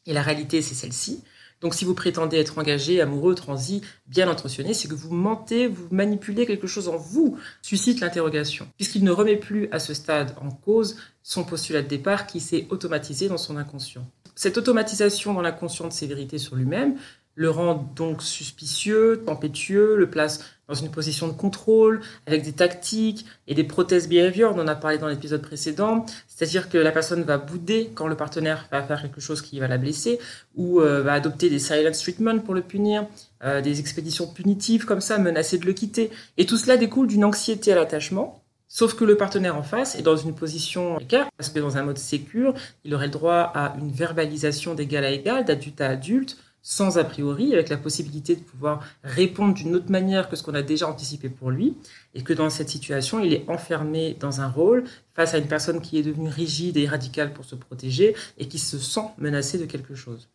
Et 0.05 0.13
la 0.13 0.21
réalité, 0.21 0.61
c'est 0.61 0.75
celle-ci. 0.75 1.23
Donc 1.61 1.73
si 1.73 1.85
vous 1.85 1.93
prétendez 1.93 2.37
être 2.37 2.57
engagé, 2.57 3.01
amoureux, 3.01 3.35
transi, 3.35 3.81
bien 4.07 4.29
intentionné, 4.29 4.73
c'est 4.73 4.87
que 4.87 4.95
vous 4.95 5.13
mentez, 5.13 5.67
vous 5.67 5.87
manipulez 5.91 6.45
quelque 6.45 6.67
chose 6.67 6.87
en 6.87 6.97
vous, 6.97 7.37
suscite 7.61 8.01
l'interrogation, 8.01 8.67
puisqu'il 8.77 9.03
ne 9.03 9.11
remet 9.11 9.37
plus 9.37 9.69
à 9.71 9.79
ce 9.79 9.93
stade 9.93 10.35
en 10.41 10.51
cause 10.51 10.97
son 11.23 11.43
postulat 11.43 11.81
de 11.81 11.87
départ 11.87 12.27
qui 12.27 12.39
s'est 12.39 12.67
automatisé 12.69 13.27
dans 13.29 13.37
son 13.37 13.57
inconscient. 13.57 14.05
Cette 14.35 14.57
automatisation 14.57 15.33
dans 15.33 15.41
l'inconscient 15.41 15.87
de 15.87 15.93
ses 15.93 16.07
vérités 16.07 16.37
sur 16.37 16.55
lui-même 16.55 16.97
le 17.35 17.49
rend 17.49 17.91
donc 17.95 18.23
suspicieux, 18.23 19.23
tempétueux, 19.25 19.95
le 19.97 20.09
place 20.09 20.41
dans 20.67 20.73
une 20.75 20.89
position 20.89 21.27
de 21.27 21.33
contrôle, 21.33 22.01
avec 22.25 22.43
des 22.43 22.51
tactiques 22.51 23.25
et 23.47 23.53
des 23.53 23.63
prothèses 23.63 24.07
behavior, 24.07 24.53
on 24.55 24.59
en 24.59 24.67
a 24.67 24.75
parlé 24.75 24.97
dans 24.97 25.07
l'épisode 25.07 25.41
précédent, 25.41 26.05
c'est-à-dire 26.27 26.69
que 26.69 26.77
la 26.77 26.91
personne 26.91 27.23
va 27.23 27.37
bouder 27.37 27.91
quand 27.93 28.07
le 28.07 28.15
partenaire 28.15 28.67
va 28.71 28.83
faire 28.83 29.01
quelque 29.01 29.21
chose 29.21 29.41
qui 29.41 29.59
va 29.59 29.67
la 29.67 29.77
blesser, 29.77 30.19
ou 30.55 30.81
euh, 30.81 31.01
va 31.01 31.13
adopter 31.13 31.49
des 31.49 31.59
silence 31.59 31.99
treatment 31.99 32.39
pour 32.39 32.53
le 32.53 32.61
punir, 32.61 33.05
euh, 33.43 33.61
des 33.61 33.79
expéditions 33.79 34.27
punitives 34.27 34.85
comme 34.85 35.01
ça, 35.01 35.17
menacer 35.17 35.57
de 35.57 35.65
le 35.65 35.73
quitter. 35.73 36.11
Et 36.37 36.45
tout 36.45 36.57
cela 36.57 36.77
découle 36.77 37.07
d'une 37.07 37.25
anxiété 37.25 37.71
à 37.71 37.75
l'attachement, 37.75 38.41
Sauf 38.67 38.95
que 38.95 39.05
le 39.05 39.15
partenaire 39.15 39.55
en 39.55 39.63
face 39.63 39.95
est 39.95 40.01
dans 40.01 40.17
une 40.17 40.33
position 40.33 40.99
écart, 40.99 41.29
parce 41.37 41.49
que 41.49 41.59
dans 41.59 41.77
un 41.77 41.83
mode 41.83 41.97
sécure, 41.97 42.53
il 42.83 42.93
aurait 42.95 43.05
le 43.05 43.11
droit 43.11 43.51
à 43.53 43.75
une 43.79 43.91
verbalisation 43.91 44.73
d'égal 44.73 45.05
à 45.05 45.11
égal, 45.11 45.45
d'adulte 45.45 45.79
à 45.81 45.89
adulte, 45.89 46.37
sans 46.67 46.97
a 46.97 47.03
priori, 47.03 47.53
avec 47.53 47.69
la 47.69 47.77
possibilité 47.77 48.35
de 48.35 48.41
pouvoir 48.41 48.83
répondre 49.03 49.53
d'une 49.53 49.75
autre 49.75 49.91
manière 49.91 50.29
que 50.29 50.35
ce 50.35 50.41
qu'on 50.41 50.55
a 50.55 50.63
déjà 50.63 50.89
anticipé 50.89 51.29
pour 51.29 51.51
lui, 51.51 51.75
et 52.15 52.23
que 52.23 52.33
dans 52.33 52.49
cette 52.49 52.69
situation, 52.69 53.19
il 53.19 53.33
est 53.33 53.45
enfermé 53.47 54.17
dans 54.19 54.41
un 54.41 54.47
rôle 54.47 54.83
face 55.13 55.35
à 55.35 55.37
une 55.37 55.47
personne 55.47 55.79
qui 55.79 55.99
est 55.99 56.01
devenue 56.01 56.27
rigide 56.27 56.75
et 56.77 56.87
radicale 56.87 57.33
pour 57.33 57.45
se 57.45 57.53
protéger 57.53 58.15
et 58.39 58.47
qui 58.47 58.57
se 58.57 58.79
sent 58.79 59.05
menacée 59.19 59.59
de 59.59 59.65
quelque 59.65 59.93
chose. 59.93 60.27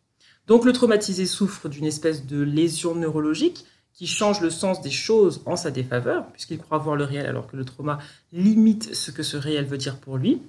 Donc 0.47 0.63
le 0.63 0.71
traumatisé 0.71 1.25
souffre 1.25 1.67
d'une 1.67 1.85
espèce 1.85 2.25
de 2.25 2.41
lésion 2.41 2.95
neurologique 2.95 3.65
qui 3.93 4.07
change 4.07 4.39
le 4.39 4.49
sens 4.49 4.81
des 4.81 4.89
choses 4.89 5.41
en 5.45 5.57
sa 5.57 5.69
défaveur, 5.69 6.27
puisqu'il 6.31 6.59
croit 6.59 6.77
voir 6.77 6.95
le 6.95 7.03
réel 7.03 7.25
alors 7.25 7.45
que 7.45 7.57
le 7.57 7.65
trauma 7.65 7.99
limite 8.31 8.95
ce 8.95 9.11
que 9.11 9.21
ce 9.21 9.35
réel 9.35 9.65
veut 9.65 9.77
dire 9.77 9.97
pour 9.97 10.15
lui, 10.15 10.41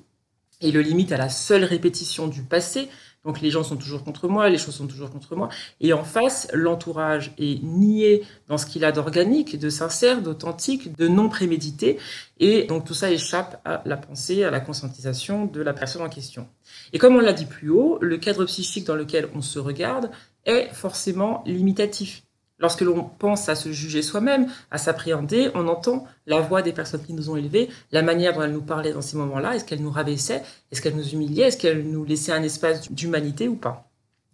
et 0.61 0.71
le 0.71 0.81
limite 0.81 1.11
à 1.11 1.17
la 1.17 1.29
seule 1.29 1.65
répétition 1.65 2.29
du 2.29 2.43
passé, 2.43 2.89
donc 3.25 3.41
les 3.41 3.51
gens 3.51 3.63
sont 3.63 3.77
toujours 3.77 4.03
contre 4.03 4.27
moi, 4.29 4.49
les 4.49 4.59
choses 4.59 4.75
sont 4.75 4.87
toujours 4.87 5.11
contre 5.11 5.37
moi. 5.37 5.49
Et 5.81 5.93
en 5.93 6.03
face, 6.03 6.49
l'entourage 6.53 7.33
est 7.39 7.63
nié 7.63 8.25
dans 8.49 8.59
ce 8.59 8.67
qu'il 8.67 8.85
a 8.85 8.91
d'organique, 8.91 9.59
de 9.59 9.71
sincère, 9.71 10.23
d'authentique, 10.23 10.97
de 10.97 11.07
non 11.07 11.29
prémédité. 11.29 11.99
Et 12.41 12.65
donc 12.65 12.85
tout 12.85 12.95
ça 12.95 13.11
échappe 13.11 13.61
à 13.65 13.83
la 13.85 13.97
pensée, 13.97 14.43
à 14.43 14.51
la 14.51 14.61
conscientisation 14.61 15.47
de 15.47 15.63
la 15.63 15.73
personne 15.73 16.03
en 16.03 16.09
question. 16.09 16.49
Et 16.93 16.99
comme 16.99 17.15
on 17.15 17.21
l'a 17.21 17.33
dit 17.33 17.47
plus 17.47 17.71
haut, 17.71 17.99
le 18.01 18.19
cadre 18.19 18.45
psychique 18.45 18.87
dans 18.87 18.97
lequel 18.97 19.29
on 19.35 19.41
se 19.41 19.59
regarde 19.61 20.11
est 20.45 20.69
forcément 20.73 21.45
limitatif. 21.47 22.25
Lorsque 22.63 22.83
l'on 22.83 23.03
pense 23.03 23.49
à 23.49 23.57
se 23.57 23.73
juger 23.73 24.03
soi-même, 24.03 24.47
à 24.71 24.79
s'appréhender, 24.79 25.51
on 25.55 25.67
entend 25.67 26.07
la 26.27 26.41
voix 26.41 26.63
des 26.63 26.73
personnes 26.73 27.03
qui 27.05 27.13
nous 27.13 27.29
ont 27.29 27.37
élevés, 27.37 27.69
la 27.91 28.03
manière 28.03 28.35
dont 28.35 28.43
elles 28.43 28.53
nous 28.53 28.63
parlaient 28.63 28.93
dans 28.93 29.03
ces 29.03 29.17
moments-là, 29.17 29.57
est-ce 29.57 29.65
qu'elles 29.65 29.83
nous 29.83 29.91
rabaissaient, 29.91 30.45
est-ce 30.71 30.81
qu'elles 30.81 30.97
nous 30.97 31.09
humiliaient, 31.09 31.49
est-ce 31.49 31.59
qu'elles 31.59 31.83
nous 31.83 32.05
laissaient 32.05 32.33
un 32.33 32.43
espace 32.45 32.91
d'humanité 32.93 33.49
ou 33.49 33.57
pas? 33.57 33.92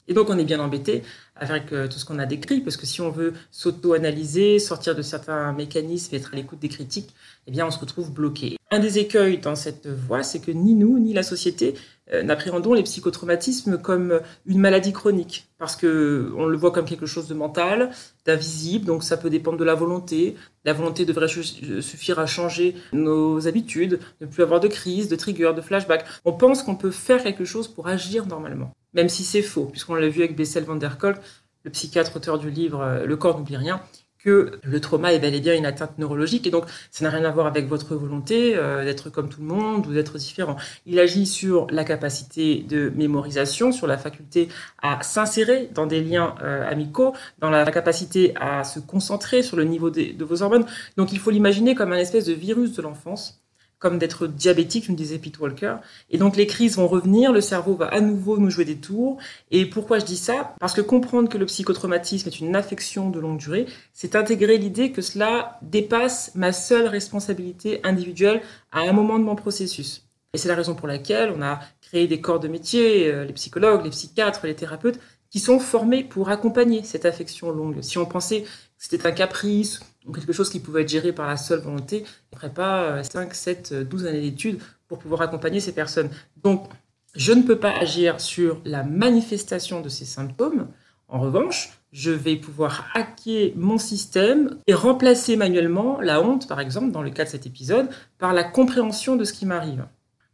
Et 0.09 0.15
donc 0.15 0.31
on 0.31 0.38
est 0.38 0.45
bien 0.45 0.59
embêté 0.59 1.03
avec 1.37 1.73
euh, 1.73 1.87
tout 1.87 1.99
ce 1.99 2.05
qu'on 2.05 2.19
a 2.19 2.27
décrit, 2.27 2.61
parce 2.61 2.77
que 2.77 2.87
si 2.87 3.00
on 3.00 3.11
veut 3.11 3.35
s'auto-analyser, 3.53 4.59
sortir 4.59 4.97
de 4.97 5.03
certains 5.03 5.53
mécanismes 5.53 6.15
et 6.15 6.19
être 6.19 6.31
à 6.33 6.37
l'écoute 6.37 6.59
des 6.59 6.69
critiques, 6.69 7.15
eh 7.47 7.50
bien 7.50 7.67
on 7.67 7.71
se 7.71 7.79
retrouve 7.79 8.12
bloqué. 8.12 8.57
Un 8.71 8.81
des 8.81 8.99
écueils 8.99 9.38
dans 9.38 9.55
cette 9.55 9.87
voie, 9.87 10.23
c'est 10.23 10.41
que 10.41 10.50
ni 10.50 10.75
nous, 10.75 10.99
ni 10.99 11.12
la 11.12 11.23
société 11.23 11.75
euh, 12.12 12.23
n'appréhendons 12.23 12.73
les 12.73 12.83
psychotraumatismes 12.83 13.79
comme 13.79 14.21
une 14.47 14.59
maladie 14.59 14.93
chronique, 14.93 15.49
parce 15.59 15.77
que 15.77 16.33
on 16.37 16.47
le 16.47 16.57
voit 16.57 16.71
comme 16.71 16.87
quelque 16.87 17.07
chose 17.07 17.29
de 17.29 17.35
mental, 17.35 17.91
d'invisible, 18.25 18.87
donc 18.87 19.05
ça 19.05 19.17
peut 19.17 19.31
dépendre 19.31 19.59
de 19.59 19.65
la 19.65 19.75
volonté. 19.75 20.35
La 20.65 20.73
volonté 20.73 21.05
devrait 21.05 21.29
suffire 21.29 22.19
à 22.19 22.27
changer 22.27 22.75
nos 22.93 23.47
habitudes, 23.47 24.00
ne 24.21 24.27
plus 24.27 24.43
avoir 24.43 24.61
de 24.61 24.69
crise, 24.69 25.09
de 25.09 25.17
trigger, 25.17 25.53
de 25.55 25.61
flashback. 25.61 26.05
On 26.25 26.33
pense 26.33 26.62
qu'on 26.62 26.77
peut 26.77 26.91
faire 26.91 27.23
quelque 27.23 27.45
chose 27.45 27.69
pour 27.69 27.88
agir 27.88 28.27
normalement, 28.27 28.73
même 28.95 29.09
si 29.09 29.25
c'est 29.25 29.42
faux, 29.42 29.66
puisqu'on 29.66 29.95
l'a 29.95 30.09
vu 30.09 30.23
avec 30.23 30.37
Bessel 30.37 30.64
van 30.64 30.76
der 30.76 30.99
Kolk, 30.99 31.18
le 31.64 31.71
psychiatre 31.71 32.16
auteur 32.16 32.38
du 32.38 32.50
livre 32.50 32.80
euh, 32.80 33.07
Le 33.07 33.16
corps 33.16 33.38
n'oublie 33.38 33.57
rien, 33.57 33.83
que 34.18 34.59
le 34.62 34.80
trauma 34.80 35.12
est 35.12 35.18
bel 35.18 35.35
et 35.35 35.40
bien 35.40 35.54
une 35.54 35.66
atteinte 35.66 35.97
neurologique 35.99 36.47
et 36.47 36.50
donc 36.50 36.64
ça 36.90 37.04
n'a 37.04 37.11
rien 37.11 37.25
à 37.25 37.30
voir 37.30 37.47
avec 37.47 37.68
votre 37.68 37.95
volonté 37.95 38.57
euh, 38.57 38.85
d'être 38.85 39.11
comme 39.11 39.28
tout 39.28 39.40
le 39.40 39.47
monde 39.47 39.87
ou 39.87 39.92
d'être 39.92 40.18
différent. 40.18 40.57
Il 40.87 40.99
agit 40.99 41.26
sur 41.26 41.68
la 41.71 41.85
capacité 41.85 42.64
de 42.68 42.92
mémorisation, 42.97 43.71
sur 43.71 43.87
la 43.87 43.97
faculté 43.97 44.49
à 44.83 45.02
s'insérer 45.02 45.71
dans 45.73 45.87
des 45.87 46.02
liens 46.02 46.35
euh, 46.42 46.68
amicaux, 46.68 47.14
dans 47.38 47.50
la 47.50 47.71
capacité 47.71 48.35
à 48.37 48.64
se 48.64 48.80
concentrer 48.80 49.42
sur 49.42 49.57
le 49.57 49.64
niveau 49.64 49.90
de 49.90 50.25
vos 50.25 50.42
hormones. 50.42 50.66
Donc 50.97 51.12
il 51.12 51.18
faut 51.18 51.30
l'imaginer 51.30 51.75
comme 51.75 51.92
un 51.92 51.99
espèce 51.99 52.25
de 52.25 52.33
virus 52.33 52.73
de 52.73 52.83
l'enfance 52.83 53.40
comme 53.78 53.99
d'être 53.99 54.26
diabétique, 54.26 54.87
je 54.87 54.92
me 54.92 54.97
disais 54.97 55.18
Pete 55.18 55.38
Walker. 55.38 55.76
Et 56.11 56.18
donc 56.18 56.37
les 56.37 56.47
crises 56.47 56.76
vont 56.76 56.88
revenir, 56.88 57.32
le 57.32 57.40
cerveau 57.40 57.75
va 57.75 57.87
à 57.87 58.00
nouveau 58.00 58.38
nous 58.38 58.50
jouer 58.50 58.64
des 58.64 58.76
tours. 58.76 59.18
Et 59.50 59.66
pourquoi 59.66 59.99
je 59.99 60.04
dis 60.04 60.16
ça? 60.16 60.54
Parce 60.61 60.75
que 60.75 60.80
comprendre 60.80 61.28
que 61.28 61.38
le 61.38 61.47
psychotraumatisme 61.47 62.28
est 62.28 62.40
une 62.40 62.56
affection 62.56 63.11
de 63.11 63.20
longue 63.20 63.38
durée, 63.38 63.66
c'est 63.92 64.16
intégrer 64.16 64.58
l'idée 64.58 64.92
que 64.92 65.02
cela 65.02 65.58
dépasse 65.62 66.32
ma 66.35 66.52
seule 66.52 66.87
responsabilité 66.87 67.80
individuelle 67.85 68.42
à 68.73 68.80
un 68.80 68.92
moment 68.92 69.18
de 69.18 69.25
mon 69.25 69.37
processus. 69.37 70.04
Et 70.35 70.38
c'est 70.38 70.49
la 70.49 70.56
raison 70.56 70.75
pour 70.75 70.88
laquelle 70.88 71.32
on 71.35 71.40
a 71.40 71.61
créé 71.80 72.06
des 72.06 72.20
corps 72.20 72.38
de 72.38 72.49
métier, 72.49 73.11
euh, 73.11 73.25
les 73.25 73.32
psychologues, 73.32 73.85
les 73.85 73.90
psychiatres, 73.90 74.47
les 74.47 74.54
thérapeutes, 74.54 75.00
qui 75.30 75.40
sont 75.40 75.58
formés 75.58 76.04
pour 76.04 76.30
accompagner 76.30 76.82
cette 76.82 77.04
affection 77.04 77.50
longue. 77.50 77.82
Si 77.82 77.99
on 77.99 78.06
pensait 78.06 78.42
que 78.42 78.49
c'était 78.78 79.06
un 79.06 79.12
caprice 79.12 79.80
ou 80.06 80.12
quelque 80.12 80.32
chose 80.32 80.50
qui 80.50 80.61
pouvait 80.61 80.82
être 80.82 80.88
géré 80.88 81.12
par 81.12 81.26
la 81.26 81.37
seule 81.37 81.61
volonté, 81.61 82.04
on 82.32 82.37
ne 82.37 82.40
ferait 82.40 82.54
pas 82.54 83.02
5, 83.02 83.35
7, 83.35 83.75
12 83.88 84.06
années 84.06 84.20
d'études 84.20 84.61
pour 84.87 84.99
pouvoir 84.99 85.23
accompagner 85.23 85.61
ces 85.61 85.73
personnes. 85.73 86.11
Donc, 86.42 86.68
je 87.14 87.32
ne 87.32 87.42
peux 87.42 87.58
pas 87.58 87.76
agir 87.78 88.20
sur 88.20 88.61
la 88.64 88.82
manifestation 88.82 89.80
de 89.80 89.88
ces 89.88 90.04
symptômes. 90.04 90.68
En 91.08 91.20
revanche, 91.20 91.78
je 91.92 92.11
vais 92.11 92.37
pouvoir 92.37 92.87
hacker 92.94 93.52
mon 93.56 93.78
système 93.78 94.58
et 94.66 94.75
remplacer 94.75 95.37
manuellement 95.37 96.00
la 96.00 96.20
honte, 96.20 96.47
par 96.47 96.61
exemple, 96.61 96.90
dans 96.90 97.02
le 97.02 97.11
cas 97.11 97.25
de 97.25 97.30
cet 97.30 97.47
épisode, 97.47 97.88
par 98.18 98.35
la 98.35 98.44
compréhension 98.44 99.16
de 99.16 99.25
ce 99.25 99.32
qui 99.32 99.47
m'arrive. 99.47 99.87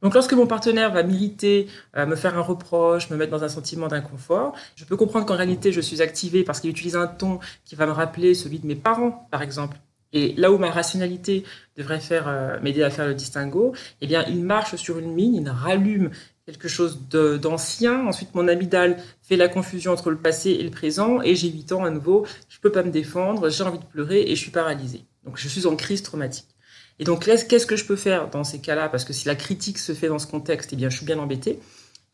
Donc 0.05 0.13
lorsque 0.13 0.35
mon 0.35 0.47
partenaire 0.47 0.93
va 0.93 1.03
m'irriter, 1.03 1.67
euh, 1.97 2.05
me 2.05 2.15
faire 2.15 2.37
un 2.37 2.43
reproche, 2.43 3.09
me 3.09 3.17
mettre 3.17 3.31
dans 3.31 3.43
un 3.43 3.49
sentiment 3.49 3.89
d'inconfort, 3.89 4.55
je 4.77 4.85
peux 4.85 4.99
comprendre 4.99 5.25
qu'en 5.25 5.35
réalité 5.35 5.73
je 5.73 5.81
suis 5.81 6.03
activée 6.03 6.45
parce 6.45 6.61
qu'il 6.61 6.69
utilise 6.69 6.95
un 6.95 7.07
ton 7.07 7.39
qui 7.65 7.75
va 7.75 7.87
me 7.87 7.91
rappeler 7.91 8.35
celui 8.35 8.59
de 8.59 8.67
mes 8.67 8.75
parents, 8.75 9.27
par 9.31 9.41
exemple. 9.41 9.79
Et 10.13 10.35
là 10.37 10.53
où 10.53 10.59
ma 10.59 10.71
rationalité 10.71 11.45
devrait 11.79 12.01
faire 12.01 12.29
euh, 12.29 12.61
m'aider 12.61 12.83
à 12.83 12.91
faire 12.91 13.07
le 13.07 13.15
distinguo, 13.15 13.73
eh 14.03 14.07
bien 14.07 14.27
il 14.29 14.45
marche 14.45 14.77
sur 14.77 14.99
une 14.99 15.15
mine, 15.15 15.37
il 15.37 15.49
rallume 15.49 16.11
quelque 16.45 16.69
chose 16.69 17.01
d'ancien. 17.41 18.07
Ensuite, 18.07 18.35
mon 18.35 18.47
amygdale 18.47 18.99
fait 19.23 19.37
la 19.37 19.49
confusion 19.49 19.93
entre 19.93 20.11
le 20.11 20.19
passé 20.19 20.51
et 20.51 20.63
le 20.63 20.71
présent, 20.71 21.23
et 21.23 21.35
j'ai 21.35 21.49
8 21.49 21.73
ans 21.73 21.85
à 21.85 21.89
nouveau. 21.89 22.27
Je 22.51 22.61
peux 22.61 22.71
pas 22.71 22.83
me 22.83 22.91
défendre, 22.91 23.49
j'ai 23.49 23.65
envie 23.65 23.79
de 23.79 23.85
pleurer 23.85 24.21
et 24.21 24.37
je 24.37 24.41
suis 24.43 24.51
paralysée. 24.51 25.07
Donc 25.25 25.39
je 25.39 25.49
suis 25.49 25.65
en 25.65 25.77
crise 25.77 26.03
traumatique. 26.03 26.54
Et 26.99 27.05
donc, 27.05 27.25
qu'est-ce 27.25 27.67
que 27.67 27.77
je 27.77 27.85
peux 27.85 27.97
faire 27.97 28.31
dans 28.31 28.45
ces 28.45 28.61
cas-là? 28.61 28.89
Parce 28.89 29.05
que 29.05 29.13
si 29.13 29.27
la 29.27 29.35
critique 29.35 29.79
se 29.79 29.95
fait 29.95 30.09
dans 30.09 30.19
ce 30.19 30.27
contexte, 30.27 30.73
eh 30.73 30.77
bien, 30.77 30.91
je 30.91 30.97
suis 30.97 31.07
bien 31.07 31.19
embêté. 31.19 31.59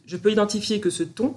Je 0.07 0.17
peux 0.17 0.33
identifier 0.33 0.81
que 0.81 0.91
ce 0.91 1.03
ton, 1.03 1.37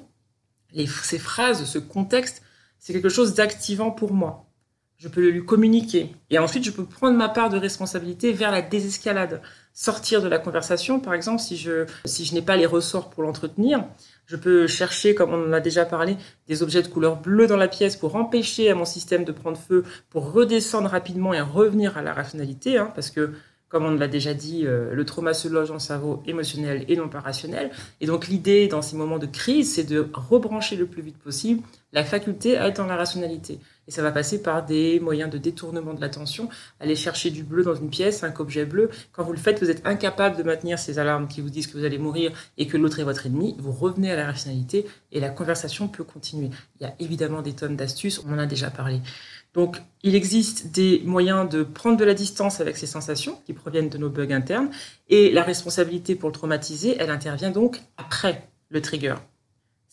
ces 1.04 1.20
phrases, 1.20 1.66
ce 1.66 1.78
contexte, 1.78 2.42
c'est 2.80 2.94
quelque 2.94 3.10
chose 3.10 3.34
d'activant 3.34 3.92
pour 3.92 4.14
moi. 4.14 4.50
Je 4.98 5.08
peux 5.10 5.22
le 5.22 5.32
lui 5.32 5.46
communiquer. 5.46 6.16
Et 6.30 6.40
ensuite, 6.40 6.64
je 6.64 6.72
peux 6.72 6.86
prendre 6.86 7.18
ma 7.18 7.30
part 7.30 7.50
de 7.50 7.58
responsabilité 7.58 8.32
vers 8.32 8.52
la 8.52 8.62
désescalade. 8.62 9.42
Sortir 9.74 10.22
de 10.22 10.28
la 10.28 10.38
conversation, 10.38 11.00
par 11.00 11.14
exemple, 11.14 11.42
si 11.42 11.58
je, 11.58 11.86
si 12.06 12.26
je 12.26 12.34
n'ai 12.36 12.44
pas 12.44 12.56
les 12.56 12.68
ressorts 12.68 13.10
pour 13.10 13.24
l'entretenir. 13.24 13.84
Je 14.28 14.36
peux 14.36 14.68
chercher, 14.68 15.16
comme 15.16 15.34
on 15.34 15.50
en 15.50 15.54
a 15.54 15.60
déjà 15.60 15.84
parlé, 15.84 16.16
des 16.48 16.64
objets 16.64 16.84
de 16.84 16.88
couleur 16.88 17.20
bleue 17.20 17.48
dans 17.48 17.58
la 17.58 17.68
pièce 17.68 17.96
pour 17.96 18.16
empêcher 18.16 18.70
à 18.70 18.76
mon 18.76 18.86
système 18.86 19.26
de 19.26 19.32
prendre 19.32 19.58
feu, 19.58 19.84
pour 20.10 20.32
redescendre 20.32 20.90
rapidement 20.90 21.34
et 21.34 21.42
revenir 21.42 21.98
à 21.98 22.02
la 22.02 22.14
rationalité, 22.14 22.78
hein, 22.78 22.92
parce 22.94 23.10
que 23.10 23.32
comme 23.74 23.86
on 23.86 23.96
l'a 23.96 24.08
déjà 24.08 24.36
dit, 24.36 24.68
euh, 24.68 24.94
le 24.94 25.04
trauma 25.04 25.34
se 25.34 25.48
loge 25.48 25.72
le 25.72 25.80
cerveau 25.80 26.22
émotionnel 26.28 26.86
et 26.88 26.96
non 26.96 27.10
pas 27.10 27.20
rationnel. 27.20 27.72
Et 28.02 28.06
donc 28.06 28.28
l'idée 28.28 28.68
dans 28.68 28.84
ces 28.84 28.96
moments 28.96 29.18
de 29.18 29.26
crise, 29.26 29.74
c'est 29.74 29.84
de 29.84 30.08
rebrancher 30.14 30.76
le 30.76 30.86
plus 30.86 31.02
vite 31.02 31.18
possible 31.18 31.64
la 31.92 32.04
faculté 32.04 32.56
à 32.56 32.68
être 32.68 32.78
dans 32.78 32.86
la 32.86 32.96
rationalité. 32.96 33.60
Et 33.88 33.92
ça 33.92 34.02
va 34.02 34.12
passer 34.12 34.42
par 34.42 34.66
des 34.66 35.00
moyens 35.00 35.30
de 35.30 35.38
détournement 35.38 35.94
de 35.94 36.02
l'attention, 36.02 36.50
aller 36.80 36.96
chercher 36.96 37.32
du 37.32 37.44
bleu 37.44 37.64
dans 37.64 37.76
une 37.76 37.90
pièce, 37.90 38.24
un 38.24 38.34
objet 38.38 38.66
bleu. 38.66 38.90
Quand 39.12 39.24
vous 39.24 39.34
le 39.34 39.38
faites, 39.38 39.62
vous 39.62 39.70
êtes 39.70 39.86
incapable 39.86 40.38
de 40.38 40.44
maintenir 40.44 40.80
ces 40.80 41.00
alarmes 41.00 41.28
qui 41.28 41.42
vous 41.42 41.50
disent 41.50 41.68
que 41.68 41.78
vous 41.78 41.86
allez 41.86 41.98
mourir 41.98 42.32
et 42.58 42.68
que 42.68 42.78
l'autre 42.78 43.00
est 43.00 43.04
votre 43.04 43.26
ennemi. 43.26 43.56
Vous 43.60 43.72
revenez 43.72 44.12
à 44.12 44.16
la 44.16 44.26
rationalité 44.26 44.86
et 45.12 45.20
la 45.20 45.30
conversation 45.30 45.88
peut 45.88 46.04
continuer. 46.04 46.50
Il 46.80 46.84
y 46.84 46.86
a 46.86 46.94
évidemment 47.00 47.42
des 47.42 47.54
tonnes 47.54 47.76
d'astuces, 47.76 48.22
on 48.26 48.34
en 48.34 48.40
a 48.40 48.46
déjà 48.46 48.70
parlé. 48.70 49.02
Donc, 49.54 49.78
il 50.02 50.16
existe 50.16 50.72
des 50.72 51.02
moyens 51.06 51.48
de 51.48 51.64
prendre 51.64 51.98
de 51.98 52.04
la 52.04 52.16
distance 52.16 52.60
avec 52.60 52.76
ces 52.76 52.88
sensations 52.88 53.40
qui 53.46 53.54
proviennent 53.54 53.90
de 53.90 53.98
nos 53.98 54.10
bugs 54.10 54.32
internes. 54.32 54.70
Et 55.10 55.32
la 55.32 55.44
responsabilité 55.44 56.16
pour 56.16 56.30
le 56.30 56.34
traumatiser, 56.34 56.96
elle 57.00 57.12
intervient 57.12 57.52
donc 57.52 57.80
après 57.98 58.48
le 58.70 58.82
trigger. 58.82 59.16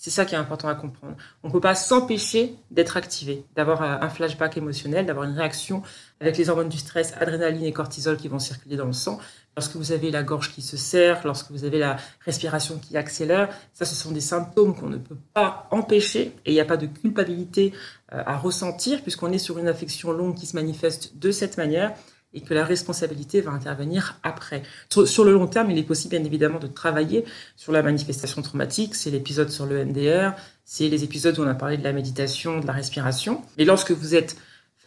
C'est 0.02 0.08
ça 0.08 0.24
qui 0.24 0.34
est 0.34 0.38
important 0.38 0.68
à 0.68 0.74
comprendre. 0.74 1.14
On 1.42 1.48
ne 1.48 1.52
peut 1.52 1.60
pas 1.60 1.74
s'empêcher 1.74 2.54
d'être 2.70 2.96
activé, 2.96 3.44
d'avoir 3.54 3.82
un 3.82 4.08
flashback 4.08 4.56
émotionnel, 4.56 5.04
d'avoir 5.04 5.26
une 5.26 5.36
réaction 5.36 5.82
avec 6.20 6.38
les 6.38 6.48
hormones 6.48 6.70
du 6.70 6.78
stress, 6.78 7.12
adrénaline 7.20 7.64
et 7.64 7.72
cortisol 7.72 8.16
qui 8.16 8.28
vont 8.28 8.38
circuler 8.38 8.76
dans 8.76 8.86
le 8.86 8.94
sang. 8.94 9.20
Lorsque 9.58 9.76
vous 9.76 9.92
avez 9.92 10.10
la 10.10 10.22
gorge 10.22 10.52
qui 10.52 10.62
se 10.62 10.78
serre, 10.78 11.20
lorsque 11.26 11.50
vous 11.50 11.64
avez 11.64 11.78
la 11.78 11.98
respiration 12.24 12.78
qui 12.78 12.96
accélère, 12.96 13.50
ça, 13.74 13.84
ce 13.84 13.94
sont 13.94 14.10
des 14.10 14.22
symptômes 14.22 14.74
qu'on 14.74 14.88
ne 14.88 14.96
peut 14.96 15.18
pas 15.34 15.68
empêcher 15.70 16.32
et 16.46 16.52
il 16.52 16.54
n'y 16.54 16.60
a 16.60 16.64
pas 16.64 16.78
de 16.78 16.86
culpabilité 16.86 17.74
euh, 18.14 18.22
à 18.24 18.38
ressentir 18.38 19.02
puisqu'on 19.02 19.30
est 19.32 19.38
sur 19.38 19.58
une 19.58 19.68
affection 19.68 20.12
longue 20.12 20.34
qui 20.34 20.46
se 20.46 20.56
manifeste 20.56 21.18
de 21.18 21.30
cette 21.30 21.58
manière 21.58 21.92
et 22.32 22.40
que 22.42 22.54
la 22.54 22.64
responsabilité 22.64 23.40
va 23.40 23.50
intervenir 23.50 24.18
après. 24.22 24.62
Sur, 24.88 25.24
le 25.24 25.32
long 25.32 25.46
terme, 25.46 25.70
il 25.70 25.78
est 25.78 25.82
possible 25.82 26.16
bien 26.16 26.24
évidemment 26.24 26.58
de 26.58 26.66
travailler 26.66 27.24
sur 27.56 27.72
la 27.72 27.82
manifestation 27.82 28.42
traumatique. 28.42 28.94
C'est 28.94 29.10
l'épisode 29.10 29.50
sur 29.50 29.66
le 29.66 29.84
MDR, 29.84 30.32
c'est 30.64 30.88
les 30.88 31.02
épisodes 31.02 31.38
où 31.38 31.42
on 31.42 31.48
a 31.48 31.54
parlé 31.54 31.76
de 31.76 31.84
la 31.84 31.92
méditation, 31.92 32.60
de 32.60 32.66
la 32.66 32.72
respiration. 32.72 33.42
Mais 33.58 33.64
lorsque 33.64 33.90
vous 33.90 34.14
êtes 34.14 34.36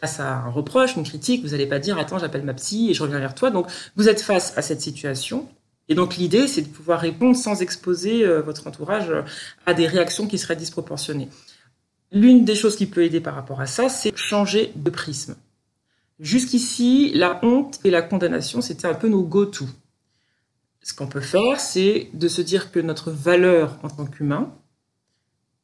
face 0.00 0.20
à 0.20 0.36
un 0.36 0.50
reproche, 0.50 0.96
une 0.96 1.04
critique, 1.04 1.44
vous 1.44 1.50
n'allez 1.50 1.66
pas 1.66 1.78
dire 1.78 1.98
attends, 1.98 2.18
j'appelle 2.18 2.44
ma 2.44 2.54
psy 2.54 2.90
et 2.90 2.94
je 2.94 3.02
reviens 3.02 3.18
vers 3.18 3.34
toi. 3.34 3.50
Donc 3.50 3.66
vous 3.96 4.08
êtes 4.08 4.20
face 4.20 4.56
à 4.56 4.62
cette 4.62 4.80
situation. 4.80 5.48
Et 5.88 5.94
donc 5.94 6.16
l'idée, 6.16 6.48
c'est 6.48 6.62
de 6.62 6.68
pouvoir 6.68 7.00
répondre 7.00 7.36
sans 7.36 7.60
exposer 7.60 8.24
euh, 8.24 8.40
votre 8.40 8.66
entourage 8.66 9.10
euh, 9.10 9.22
à 9.66 9.74
des 9.74 9.86
réactions 9.86 10.26
qui 10.26 10.38
seraient 10.38 10.56
disproportionnées. 10.56 11.28
L'une 12.10 12.44
des 12.44 12.54
choses 12.54 12.76
qui 12.76 12.86
peut 12.86 13.02
aider 13.02 13.20
par 13.20 13.34
rapport 13.34 13.60
à 13.60 13.66
ça, 13.66 13.88
c'est 13.88 14.16
changer 14.16 14.72
de 14.76 14.88
prisme. 14.88 15.34
Jusqu'ici, 16.20 17.12
la 17.14 17.40
honte 17.44 17.80
et 17.84 17.90
la 17.90 18.02
condamnation, 18.02 18.60
c'était 18.60 18.86
un 18.86 18.94
peu 18.94 19.08
nos 19.08 19.22
go-to. 19.22 19.66
Ce 20.82 20.94
qu'on 20.94 21.06
peut 21.06 21.20
faire, 21.20 21.58
c'est 21.58 22.10
de 22.12 22.28
se 22.28 22.42
dire 22.42 22.70
que 22.70 22.78
notre 22.78 23.10
valeur 23.10 23.78
en 23.82 23.88
tant 23.88 24.06
qu'humain 24.06 24.52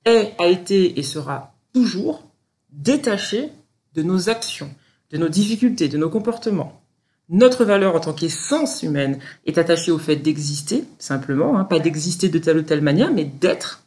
est, 0.04 0.35
a 0.38 0.47
été 0.47 0.99
et 0.99 1.02
sera 1.02 1.54
toujours 1.73 2.25
détachée 2.73 3.50
de 3.95 4.02
nos 4.02 4.28
actions, 4.28 4.75
de 5.11 5.19
nos 5.19 5.28
difficultés, 5.28 5.88
de 5.88 5.99
nos 5.99 6.11
comportements. 6.11 6.80
Notre 7.28 7.64
valeur 7.64 7.95
en 7.95 8.00
tant 8.00 8.12
qu'essence 8.12 8.83
humaine 8.83 9.21
est 9.47 9.59
attachée 9.59 9.92
au 9.92 9.99
fait 9.99 10.16
d'exister, 10.16 10.85
simplement, 10.99 11.57
hein, 11.59 11.64
pas 11.64 11.78
d'exister 11.78 12.28
de 12.28 12.38
telle 12.40 12.59
ou 12.59 12.62
telle 12.62 12.80
manière, 12.80 13.12
mais 13.12 13.25
d'être. 13.25 13.85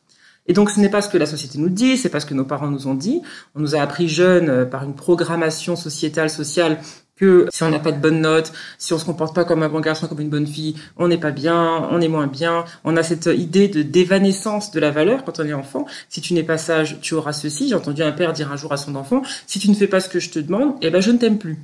Et 0.48 0.54
donc, 0.54 0.70
ce 0.70 0.80
n'est 0.80 0.90
pas 0.90 1.02
ce 1.02 1.10
que 1.10 1.18
la 1.18 1.26
société 1.26 1.58
nous 1.58 1.70
dit, 1.70 1.98
c'est 1.98 2.10
pas 2.10 2.20
ce 2.20 2.26
que 2.26 2.34
nos 2.34 2.44
parents 2.44 2.70
nous 2.70 2.88
ont 2.88 2.96
dit. 2.96 3.22
On 3.56 3.62
nous 3.62 3.76
a 3.76 3.80
appris 3.80 4.10
jeunes 4.10 4.50
euh, 4.50 4.66
par 4.66 4.84
une 4.84 4.96
programmation 4.96 5.76
sociétale, 5.76 6.30
sociale, 6.30 6.80
que 7.16 7.48
si 7.52 7.64
on 7.64 7.70
n'a 7.70 7.80
pas 7.80 7.92
de 7.92 8.00
bonnes 8.00 8.22
notes, 8.22 8.52
si 8.78 8.94
on 8.94 8.98
se 8.98 9.06
comporte 9.06 9.36
pas 9.36 9.46
comme 9.46 9.64
un 9.64 9.70
bon 9.70 9.80
garçon, 9.80 10.08
comme 10.08 10.20
une 10.20 10.30
bonne 10.30 10.48
fille, 10.48 10.76
on 10.98 11.08
n'est 11.08 11.18
pas 11.18 11.32
bien, 11.32 11.88
on 11.92 12.02
est 12.02 12.08
moins 12.08 12.28
bien. 12.28 12.66
On 12.84 12.98
a 12.98 13.04
cette 13.04 13.28
idée 13.28 13.68
de 13.68 13.84
d'évanescence 13.84 14.72
de 14.72 14.80
la 14.80 14.92
valeur 14.92 15.24
quand 15.24 15.40
on 15.40 15.46
est 15.46 15.54
enfant. 15.54 15.86
Si 16.10 16.22
tu 16.22 16.34
n'es 16.34 16.44
pas 16.44 16.58
sage, 16.58 17.00
tu 17.02 17.14
auras 17.14 17.34
ceci. 17.34 17.70
J'ai 17.70 17.76
entendu 17.76 18.02
un 18.02 18.12
père 18.12 18.34
dire 18.34 18.52
un 18.52 18.58
jour 18.58 18.74
à 18.74 18.78
son 18.78 18.96
enfant, 18.96 19.22
si 19.48 19.60
tu 19.60 19.70
ne 19.70 19.76
fais 19.76 19.88
pas 19.88 20.00
ce 20.00 20.10
que 20.10 20.20
je 20.20 20.30
te 20.30 20.40
demande, 20.40 20.76
eh 20.82 20.90
ben 20.90 21.02
je 21.02 21.12
ne 21.12 21.18
t'aime 21.18 21.38
plus. 21.38 21.60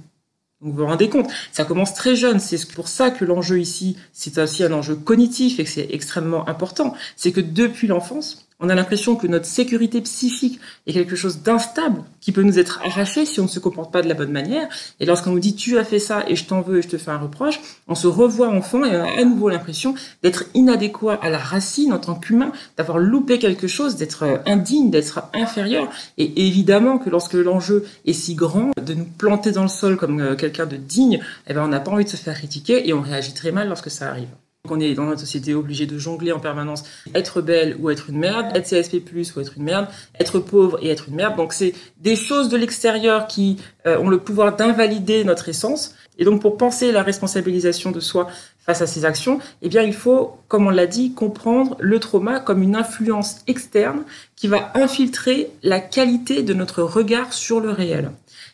Donc 0.62 0.74
vous 0.74 0.80
vous 0.80 0.86
rendez 0.86 1.10
compte, 1.10 1.30
ça 1.54 1.64
commence 1.64 1.94
très 1.94 2.16
jeune. 2.16 2.40
C'est 2.40 2.72
pour 2.74 2.88
ça 2.88 3.12
que 3.12 3.24
l'enjeu 3.26 3.60
ici, 3.60 3.98
c'est 4.12 4.38
aussi 4.38 4.64
un 4.64 4.74
enjeu 4.74 4.96
cognitif 4.96 5.60
et 5.60 5.64
que 5.64 5.70
c'est 5.70 5.88
extrêmement 5.92 6.48
important. 6.50 6.94
C'est 7.16 7.32
que 7.32 7.42
depuis 7.42 7.88
l'enfance, 7.88 8.49
on 8.60 8.70
a 8.70 8.76
l'impression 8.76 9.16
que 9.16 9.28
notre 9.28 9.46
sécurité 9.46 10.02
psychique 10.02 10.60
est 10.86 10.94
quelque 10.94 11.16
chose 11.16 11.42
d'instable 11.42 12.04
qui 12.20 12.32
peut 12.32 12.42
nous 12.44 12.60
être 12.60 12.82
arraché 12.86 13.26
si 13.26 13.40
on 13.40 13.44
ne 13.44 13.50
se 13.50 13.60
comporte 13.60 13.92
pas 13.92 14.02
de 14.02 14.08
la 14.08 14.14
bonne 14.14 14.32
manière. 14.32 14.68
Et 15.00 15.06
lorsqu'on 15.06 15.32
nous 15.32 15.40
dit 15.40 15.56
tu 15.56 15.78
as 15.78 15.86
fait 15.86 16.00
ça 16.00 16.26
et 16.28 16.36
je 16.36 16.46
t'en 16.46 16.62
veux 16.62 16.80
et 16.80 16.82
je 16.82 16.90
te 16.90 16.98
fais 16.98 17.12
un 17.12 17.18
reproche, 17.18 17.60
on 17.88 17.96
se 17.96 18.08
revoit 18.08 18.50
enfant 18.50 18.84
et 18.84 18.96
on 18.96 19.04
a 19.04 19.22
à 19.22 19.24
nouveau 19.24 19.50
l'impression 19.50 19.96
d'être 20.24 20.46
inadéquat 20.54 21.18
à 21.22 21.30
la 21.30 21.38
racine 21.38 21.94
en 21.94 22.00
tant 22.00 22.16
qu'humain, 22.16 22.52
d'avoir 22.78 22.98
loupé 22.98 23.40
quelque 23.40 23.68
chose, 23.68 23.96
d'être 23.96 24.42
indigne, 24.46 24.90
d'être 24.90 25.24
inférieur. 25.34 25.90
Et 26.18 26.48
évidemment 26.48 26.98
que 26.98 27.10
lorsque 27.10 27.34
l'enjeu 27.34 27.86
est 28.06 28.14
si 28.14 28.36
grand, 28.36 28.72
de 28.82 28.94
nous 28.94 29.06
planter 29.06 29.52
dans 29.52 29.64
le 29.64 29.70
sol 29.70 29.98
comme 29.98 30.20
euh, 30.20 30.36
quelqu'un 30.36 30.66
de 30.66 30.76
digne, 30.76 31.20
eh 31.48 31.54
ben 31.54 31.64
on 31.64 31.68
n'a 31.68 31.80
pas 31.80 31.92
envie 31.92 32.06
de 32.06 32.10
se 32.10 32.18
faire 32.18 32.36
critiquer 32.36 32.88
et 32.88 32.94
on 32.94 33.02
réagit 33.02 33.34
très 33.34 33.52
mal 33.52 33.68
lorsque 33.68 33.92
ça 33.92 34.10
arrive. 34.10 34.30
On 34.68 34.82
est 34.82 34.94
dans 34.94 35.06
notre 35.06 35.22
société 35.22 35.54
obligé 35.54 35.86
de 35.86 35.98
jongler 35.98 36.34
en 36.34 36.40
permanence, 36.42 36.84
être 37.16 37.42
belle 37.42 37.78
ou 37.80 37.90
être 37.90 38.10
une 38.10 38.18
merde, 38.18 38.48
être 38.54 38.68
CSP+, 38.70 39.02
ou 39.14 39.40
être 39.40 39.54
une 39.56 39.64
merde, 39.64 39.88
être 40.20 40.40
pauvre 40.40 40.78
et 40.82 40.90
être 40.90 41.08
une 41.08 41.16
merde. 41.16 41.38
Donc 41.38 41.54
c'est 41.54 41.74
des 42.02 42.18
choses 42.18 42.50
de 42.50 42.58
l'extérieur 42.58 43.28
qui 43.28 43.56
euh, 43.88 43.98
ont 44.00 44.10
le 44.10 44.20
pouvoir 44.20 44.58
d'invalider 44.58 45.24
notre 45.24 45.48
essence. 45.48 45.96
Et 46.18 46.26
donc 46.26 46.42
pour 46.42 46.58
penser 46.58 46.92
la 46.92 47.04
responsabilisation 47.04 47.92
de 47.92 48.02
soi 48.02 48.28
face 48.60 48.82
à 48.82 48.88
ces 48.88 49.06
actions, 49.06 49.40
eh 49.62 49.70
bien 49.70 49.82
il 49.82 49.94
faut, 49.94 50.38
comme 50.50 50.68
on 50.68 50.72
l'a 50.72 50.88
dit, 50.88 51.14
comprendre 51.14 51.78
le 51.80 51.98
trauma 52.02 52.42
comme 52.42 52.62
une 52.62 52.76
influence 52.76 53.38
externe 53.48 54.04
qui 54.36 54.50
va 54.50 54.74
infiltrer 54.76 55.52
la 55.64 55.80
qualité 55.80 56.44
de 56.44 56.54
notre 56.54 56.84
regard 56.84 57.32
sur 57.32 57.62
le 57.62 57.70
réel. 57.70 58.12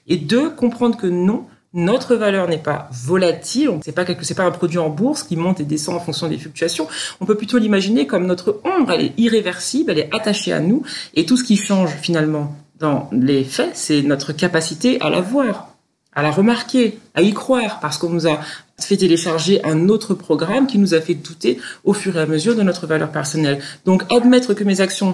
Et 0.08 0.18
deux, 0.18 0.52
comprendre 0.52 0.98
que 0.98 1.08
non, 1.08 1.48
Notre 1.78 2.16
valeur 2.16 2.48
n'est 2.48 2.58
pas 2.58 2.88
volatile, 2.94 3.72
c'est 3.84 3.92
pas 3.92 4.06
pas 4.06 4.44
un 4.46 4.52
produit 4.52 4.78
en 4.78 4.90
bourse 4.90 5.24
qui 5.24 5.36
monte 5.36 5.60
et 5.60 5.66
descend 5.66 5.98
en 5.98 6.00
fonction 6.00 6.30
des 6.30 6.38
fluctuations. 6.38 6.88
On 7.20 7.26
peut 7.26 7.36
plutôt 7.36 7.58
l'imaginer 7.58 8.08
comme 8.08 8.26
notre 8.26 8.62
ombre, 8.64 8.94
elle 8.94 9.02
est 9.02 9.14
irréversible, 9.18 9.92
elle 9.92 10.00
est 10.00 10.10
attachée 10.16 10.54
à 10.54 10.62
nous, 10.62 10.84
et 11.16 11.26
tout 11.26 11.36
ce 11.36 11.44
qui 11.44 11.58
change 11.58 11.90
finalement 12.02 12.56
dans 12.80 13.10
les 13.12 13.44
faits, 13.44 13.76
c'est 13.76 14.04
notre 14.04 14.32
capacité 14.32 15.02
à 15.02 15.10
la 15.10 15.20
voir, 15.20 15.76
à 16.14 16.24
la 16.24 16.32
remarquer, 16.32 16.98
à 17.14 17.22
y 17.22 17.34
croire, 17.34 17.82
parce 17.82 17.98
qu'on 17.98 18.10
nous 18.10 18.26
a 18.26 18.40
fait 18.80 18.96
télécharger 18.96 19.62
un 19.66 19.90
autre 19.90 20.14
programme 20.14 20.68
qui 20.68 20.78
nous 20.78 20.94
a 20.94 21.02
fait 21.02 21.14
douter 21.14 21.60
au 21.84 21.92
fur 21.92 22.16
et 22.16 22.22
à 22.22 22.26
mesure 22.26 22.56
de 22.56 22.62
notre 22.62 22.88
valeur 22.88 23.12
personnelle. 23.12 23.62
Donc 23.84 24.04
admettre 24.14 24.54
que 24.54 24.64
mes 24.64 24.80
actions 24.80 25.14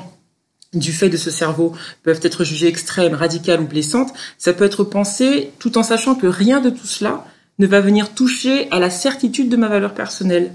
du 0.74 0.94
fait 0.94 1.10
de 1.10 1.18
ce 1.18 1.32
cerveau 1.32 1.74
peuvent 2.04 2.20
être 2.24 2.44
jugées 2.44 2.68
extrêmes, 2.68 3.14
radicales 3.14 3.62
ou 3.62 3.66
blessantes, 3.66 4.14
ça 4.38 4.54
peut 4.54 4.64
être 4.64 4.84
pensé 4.84 5.52
tout 5.60 5.78
en 5.78 5.84
sachant 5.84 6.16
que 6.16 6.28
rien 6.28 6.62
de 6.62 6.70
tout 6.70 6.88
cela 6.88 7.26
ne 7.60 7.68
va 7.68 7.82
venir 7.82 8.14
toucher 8.14 8.70
à 8.72 8.80
la 8.80 8.90
certitude 8.90 9.50
de 9.50 9.58
ma 9.58 9.68
valeur 9.68 9.94
personnelle. 9.94 10.52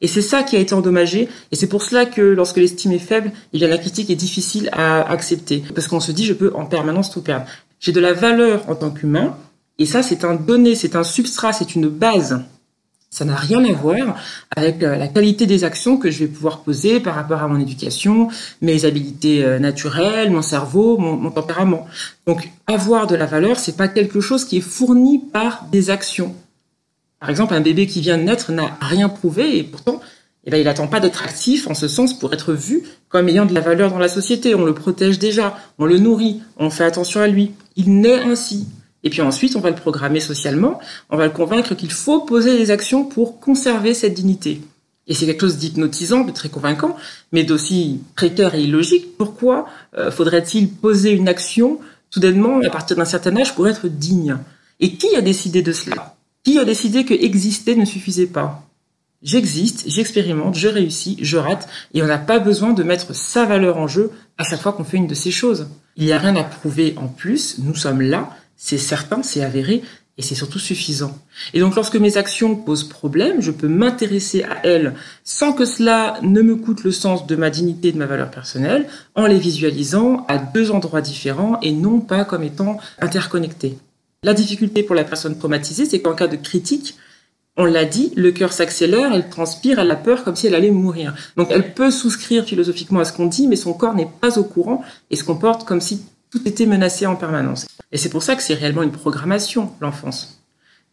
Et 0.00 0.08
c'est 0.08 0.22
ça 0.22 0.42
qui 0.42 0.56
a 0.56 0.58
été 0.58 0.74
endommagé, 0.74 1.28
et 1.52 1.56
c'est 1.56 1.68
pour 1.68 1.82
cela 1.82 2.06
que 2.06 2.20
lorsque 2.20 2.56
l'estime 2.56 2.92
est 2.92 2.98
faible, 2.98 3.30
il 3.52 3.60
y 3.60 3.64
a 3.64 3.68
la 3.68 3.78
critique 3.78 4.10
est 4.10 4.16
difficile 4.16 4.68
à 4.72 5.08
accepter, 5.08 5.62
parce 5.74 5.86
qu'on 5.86 6.00
se 6.00 6.10
dit 6.10 6.24
je 6.24 6.32
peux 6.32 6.52
en 6.54 6.66
permanence 6.66 7.10
tout 7.10 7.22
perdre. 7.22 7.46
J'ai 7.78 7.92
de 7.92 8.00
la 8.00 8.12
valeur 8.12 8.68
en 8.68 8.74
tant 8.74 8.90
qu'humain, 8.90 9.36
et 9.78 9.86
ça, 9.86 10.02
c'est 10.02 10.24
un 10.24 10.34
donné, 10.34 10.74
c'est 10.74 10.96
un 10.96 11.02
substrat, 11.02 11.52
c'est 11.52 11.74
une 11.74 11.88
base. 11.88 12.42
Ça 13.12 13.26
n'a 13.26 13.36
rien 13.36 13.62
à 13.62 13.72
voir 13.74 14.16
avec 14.56 14.82
euh, 14.82 14.96
la 14.96 15.06
qualité 15.06 15.44
des 15.44 15.64
actions 15.64 15.98
que 15.98 16.10
je 16.10 16.20
vais 16.20 16.28
pouvoir 16.28 16.62
poser 16.62 16.98
par 16.98 17.14
rapport 17.14 17.42
à 17.42 17.46
mon 17.46 17.60
éducation, 17.60 18.28
mes 18.62 18.86
habilités 18.86 19.44
euh, 19.44 19.58
naturelles, 19.58 20.30
mon 20.30 20.40
cerveau, 20.40 20.96
mon, 20.96 21.30
tempérament. 21.30 21.86
Donc, 22.26 22.48
avoir 22.66 23.06
de 23.06 23.14
la 23.14 23.26
valeur, 23.26 23.58
c'est 23.58 23.76
pas 23.76 23.88
quelque 23.88 24.22
chose 24.22 24.46
qui 24.46 24.56
est 24.56 24.62
fourni 24.62 25.18
par 25.18 25.66
des 25.70 25.90
actions. 25.90 26.34
Par 27.20 27.28
exemple, 27.28 27.52
un 27.52 27.60
bébé 27.60 27.86
qui 27.86 28.00
vient 28.00 28.16
de 28.16 28.22
naître 28.22 28.50
n'a 28.50 28.78
rien 28.80 29.10
prouvé 29.10 29.58
et 29.58 29.62
pourtant, 29.62 30.00
eh 30.44 30.50
ben, 30.50 30.56
il 30.56 30.64
n'attend 30.64 30.86
pas 30.86 30.98
d'être 30.98 31.22
actif 31.22 31.68
en 31.68 31.74
ce 31.74 31.88
sens 31.88 32.18
pour 32.18 32.32
être 32.32 32.54
vu 32.54 32.82
comme 33.10 33.28
ayant 33.28 33.44
de 33.44 33.52
la 33.52 33.60
valeur 33.60 33.90
dans 33.90 33.98
la 33.98 34.08
société. 34.08 34.54
On 34.54 34.64
le 34.64 34.72
protège 34.72 35.18
déjà, 35.18 35.58
on 35.78 35.84
le 35.84 35.98
nourrit, 35.98 36.40
on 36.56 36.70
fait 36.70 36.84
attention 36.84 37.20
à 37.20 37.26
lui. 37.26 37.52
Il 37.76 38.00
naît 38.00 38.22
ainsi. 38.22 38.66
Et 39.04 39.10
puis 39.10 39.20
ensuite, 39.20 39.56
on 39.56 39.60
va 39.60 39.70
le 39.70 39.76
programmer 39.76 40.20
socialement, 40.20 40.78
on 41.10 41.16
va 41.16 41.26
le 41.26 41.32
convaincre 41.32 41.74
qu'il 41.74 41.90
faut 41.90 42.20
poser 42.20 42.56
des 42.56 42.70
actions 42.70 43.04
pour 43.04 43.40
conserver 43.40 43.94
cette 43.94 44.14
dignité. 44.14 44.60
Et 45.08 45.14
c'est 45.14 45.26
quelque 45.26 45.40
chose 45.40 45.58
d'hypnotisant, 45.58 46.24
de 46.24 46.30
très 46.30 46.48
convaincant, 46.48 46.96
mais 47.32 47.42
d'aussi 47.42 48.00
précaire 48.14 48.54
et 48.54 48.62
illogique. 48.62 49.16
Pourquoi 49.18 49.66
euh, 49.98 50.10
faudrait-il 50.10 50.70
poser 50.70 51.10
une 51.10 51.28
action 51.28 51.80
soudainement 52.10 52.60
à 52.64 52.70
partir 52.70 52.96
d'un 52.96 53.04
certain 53.04 53.36
âge 53.36 53.54
pour 53.54 53.66
être 53.66 53.88
digne? 53.88 54.36
Et 54.78 54.94
qui 54.94 55.16
a 55.16 55.20
décidé 55.20 55.62
de 55.62 55.72
cela? 55.72 56.14
Qui 56.44 56.58
a 56.58 56.64
décidé 56.64 57.04
que 57.04 57.14
exister 57.14 57.74
ne 57.74 57.84
suffisait 57.84 58.26
pas? 58.26 58.68
J'existe, 59.22 59.84
j'expérimente, 59.86 60.56
je 60.56 60.66
réussis, 60.66 61.16
je 61.20 61.36
rate, 61.36 61.68
et 61.94 62.02
on 62.02 62.06
n'a 62.06 62.18
pas 62.18 62.40
besoin 62.40 62.72
de 62.72 62.82
mettre 62.82 63.14
sa 63.14 63.44
valeur 63.44 63.76
en 63.76 63.86
jeu 63.86 64.10
à 64.36 64.42
chaque 64.42 64.60
fois 64.60 64.72
qu'on 64.72 64.82
fait 64.82 64.96
une 64.96 65.06
de 65.06 65.14
ces 65.14 65.30
choses. 65.30 65.68
Il 65.96 66.06
n'y 66.06 66.12
a 66.12 66.18
rien 66.18 66.34
à 66.34 66.42
prouver 66.42 66.94
en 66.96 67.06
plus, 67.06 67.58
nous 67.58 67.76
sommes 67.76 68.02
là, 68.02 68.30
c'est 68.64 68.78
certain, 68.78 69.24
c'est 69.24 69.42
avéré, 69.42 69.82
et 70.16 70.22
c'est 70.22 70.36
surtout 70.36 70.60
suffisant. 70.60 71.18
Et 71.52 71.58
donc 71.58 71.74
lorsque 71.74 71.96
mes 71.96 72.16
actions 72.16 72.54
posent 72.54 72.88
problème, 72.88 73.42
je 73.42 73.50
peux 73.50 73.66
m'intéresser 73.66 74.44
à 74.44 74.64
elles 74.64 74.94
sans 75.24 75.52
que 75.52 75.64
cela 75.64 76.20
ne 76.22 76.42
me 76.42 76.54
coûte 76.54 76.84
le 76.84 76.92
sens 76.92 77.26
de 77.26 77.34
ma 77.34 77.50
dignité 77.50 77.88
et 77.88 77.92
de 77.92 77.98
ma 77.98 78.06
valeur 78.06 78.30
personnelle, 78.30 78.86
en 79.16 79.26
les 79.26 79.40
visualisant 79.40 80.24
à 80.28 80.38
deux 80.38 80.70
endroits 80.70 81.00
différents 81.00 81.58
et 81.60 81.72
non 81.72 81.98
pas 81.98 82.24
comme 82.24 82.44
étant 82.44 82.78
interconnectés. 83.00 83.78
La 84.22 84.32
difficulté 84.32 84.84
pour 84.84 84.94
la 84.94 85.02
personne 85.02 85.36
traumatisée, 85.36 85.84
c'est 85.84 86.00
qu'en 86.00 86.14
cas 86.14 86.28
de 86.28 86.36
critique, 86.36 86.94
on 87.56 87.64
l'a 87.64 87.84
dit, 87.84 88.12
le 88.14 88.30
cœur 88.30 88.52
s'accélère, 88.52 89.12
elle 89.12 89.28
transpire, 89.28 89.80
elle 89.80 89.90
a 89.90 89.96
peur 89.96 90.22
comme 90.22 90.36
si 90.36 90.46
elle 90.46 90.54
allait 90.54 90.70
mourir. 90.70 91.16
Donc 91.36 91.48
elle 91.50 91.74
peut 91.74 91.90
souscrire 91.90 92.44
philosophiquement 92.44 93.00
à 93.00 93.04
ce 93.04 93.12
qu'on 93.12 93.26
dit, 93.26 93.48
mais 93.48 93.56
son 93.56 93.72
corps 93.72 93.94
n'est 93.94 94.08
pas 94.20 94.38
au 94.38 94.44
courant 94.44 94.84
et 95.10 95.16
se 95.16 95.24
comporte 95.24 95.66
comme 95.66 95.80
si 95.80 96.02
tout 96.32 96.48
était 96.48 96.66
menacé 96.66 97.06
en 97.06 97.14
permanence. 97.14 97.66
Et 97.92 97.98
c'est 97.98 98.08
pour 98.08 98.22
ça 98.22 98.34
que 98.34 98.42
c'est 98.42 98.54
réellement 98.54 98.82
une 98.82 98.90
programmation, 98.90 99.72
l'enfance. 99.80 100.42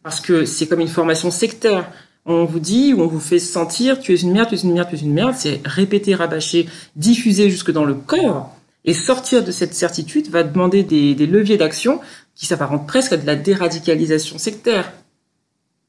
Parce 0.02 0.20
que 0.20 0.44
c'est 0.44 0.66
comme 0.66 0.80
une 0.80 0.88
formation 0.88 1.30
sectaire. 1.30 1.90
On 2.26 2.44
vous 2.44 2.60
dit 2.60 2.92
ou 2.92 3.00
on 3.00 3.06
vous 3.06 3.20
fait 3.20 3.38
sentir 3.38 3.98
tu 3.98 4.12
es 4.12 4.16
une 4.16 4.32
merde, 4.32 4.50
tu 4.50 4.54
es 4.54 4.58
une 4.58 4.74
merde, 4.74 4.88
tu 4.90 4.96
es 4.96 5.00
une 5.00 5.14
merde. 5.14 5.34
C'est 5.36 5.60
répéter, 5.64 6.14
rabâcher, 6.14 6.68
diffuser 6.94 7.50
jusque 7.50 7.72
dans 7.72 7.84
le 7.84 7.94
corps. 7.94 8.54
Et 8.84 8.94
sortir 8.94 9.42
de 9.42 9.50
cette 9.50 9.74
certitude 9.74 10.28
va 10.28 10.42
demander 10.42 10.82
des, 10.82 11.14
des 11.14 11.26
leviers 11.26 11.58
d'action 11.58 12.00
qui 12.34 12.46
s'apparentent 12.46 12.86
presque 12.86 13.12
à 13.12 13.16
de 13.16 13.26
la 13.26 13.36
déradicalisation 13.36 14.38
sectaire. 14.38 14.92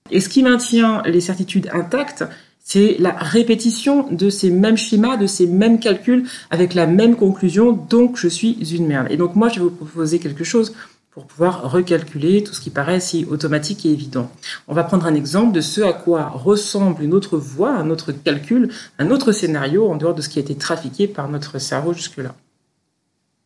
Et 0.10 0.20
ce 0.20 0.28
qui 0.28 0.44
maintient 0.44 1.02
les 1.06 1.22
certitudes 1.22 1.70
intactes, 1.74 2.26
c'est 2.64 2.96
la 3.00 3.12
répétition 3.12 4.08
de 4.12 4.30
ces 4.30 4.50
mêmes 4.50 4.78
schémas, 4.78 5.18
de 5.18 5.28
ces 5.28 5.48
mêmes 5.48 5.80
calculs, 5.80 6.28
avec 6.50 6.74
la 6.74 6.88
même 6.88 7.16
conclusion, 7.16 7.72
donc 7.72 8.18
je 8.18 8.28
suis 8.28 8.52
une 8.76 8.88
merde. 8.88 9.08
Et 9.10 9.18
donc 9.18 9.36
moi, 9.36 9.50
je 9.50 9.56
vais 9.56 9.66
vous 9.66 9.72
proposer 9.72 10.20
quelque 10.20 10.44
chose 10.44 10.74
pour 11.12 11.26
pouvoir 11.26 11.70
recalculer 11.70 12.42
tout 12.44 12.54
ce 12.54 12.62
qui 12.62 12.70
paraît 12.70 13.02
si 13.02 13.26
automatique 13.30 13.86
et 13.86 13.90
évident. 13.90 14.32
On 14.70 14.74
va 14.74 14.86
prendre 14.86 15.06
un 15.06 15.14
exemple 15.14 15.54
de 15.54 15.60
ce 15.60 15.82
à 15.82 15.92
quoi 15.92 16.30
ressemble 16.30 17.04
une 17.04 17.14
autre 17.14 17.38
voie, 17.38 17.72
un 17.72 17.90
autre 17.90 18.14
calcul, 18.14 18.70
un 18.98 19.12
autre 19.12 19.34
scénario 19.34 19.90
en 19.90 19.98
dehors 19.98 20.16
de 20.16 20.22
ce 20.22 20.30
qui 20.30 20.40
a 20.40 20.42
été 20.42 20.56
trafiqué 20.56 21.08
par 21.08 21.28
notre 21.28 21.60
cerveau 21.60 21.94
jusque-là. 21.94 22.34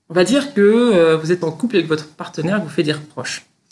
On 0.09 0.13
va 0.13 0.23
dire 0.23 0.53
que 0.53 0.61
euh, 0.61 1.17
vous 1.17 1.31
êtes 1.31 1.43
en 1.43 1.51
couple 1.51 1.77
avec 1.77 1.87
votre 1.87 2.07
partenaire, 2.09 2.61
vous 2.61 2.69
fait 2.69 2.83
des 2.83 2.93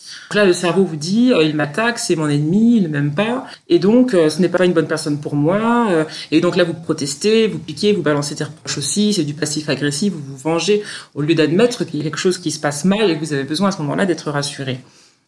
reproches 0.03 0.35
là, 0.35 0.45
le 0.45 0.53
cerveau 0.53 0.83
vous 0.83 0.95
dit, 0.95 1.31
euh, 1.33 1.43
il 1.43 1.55
m'attaque, 1.55 1.99
c'est 1.99 2.15
mon 2.15 2.27
ennemi, 2.27 2.77
il 2.77 2.83
ne 2.83 2.87
m'aime 2.87 3.13
pas, 3.13 3.45
et 3.69 3.79
donc 3.79 4.13
euh, 4.13 4.29
ce 4.29 4.41
n'est 4.41 4.49
pas 4.49 4.65
une 4.65 4.73
bonne 4.73 4.87
personne 4.87 5.19
pour 5.19 5.35
moi. 5.35 5.87
Euh, 5.89 6.05
et 6.31 6.41
donc 6.41 6.55
là, 6.55 6.63
vous 6.63 6.73
protestez, 6.73 7.47
vous 7.47 7.59
piquez, 7.59 7.93
vous 7.93 8.01
balancez 8.01 8.35
des 8.35 8.43
reproches 8.43 8.77
aussi, 8.77 9.13
c'est 9.13 9.23
du 9.23 9.33
passif 9.33 9.69
agressif, 9.69 10.13
vous 10.13 10.21
vous 10.21 10.37
vengez, 10.37 10.83
au 11.15 11.21
lieu 11.21 11.35
d'admettre 11.35 11.83
qu'il 11.83 11.97
y 11.97 12.01
a 12.01 12.03
quelque 12.03 12.17
chose 12.17 12.37
qui 12.37 12.51
se 12.51 12.59
passe 12.59 12.85
mal 12.85 13.09
et 13.09 13.15
que 13.15 13.19
vous 13.19 13.33
avez 13.33 13.43
besoin 13.43 13.69
à 13.69 13.71
ce 13.71 13.79
moment-là 13.79 14.05
d'être 14.05 14.29
rassuré. 14.31 14.79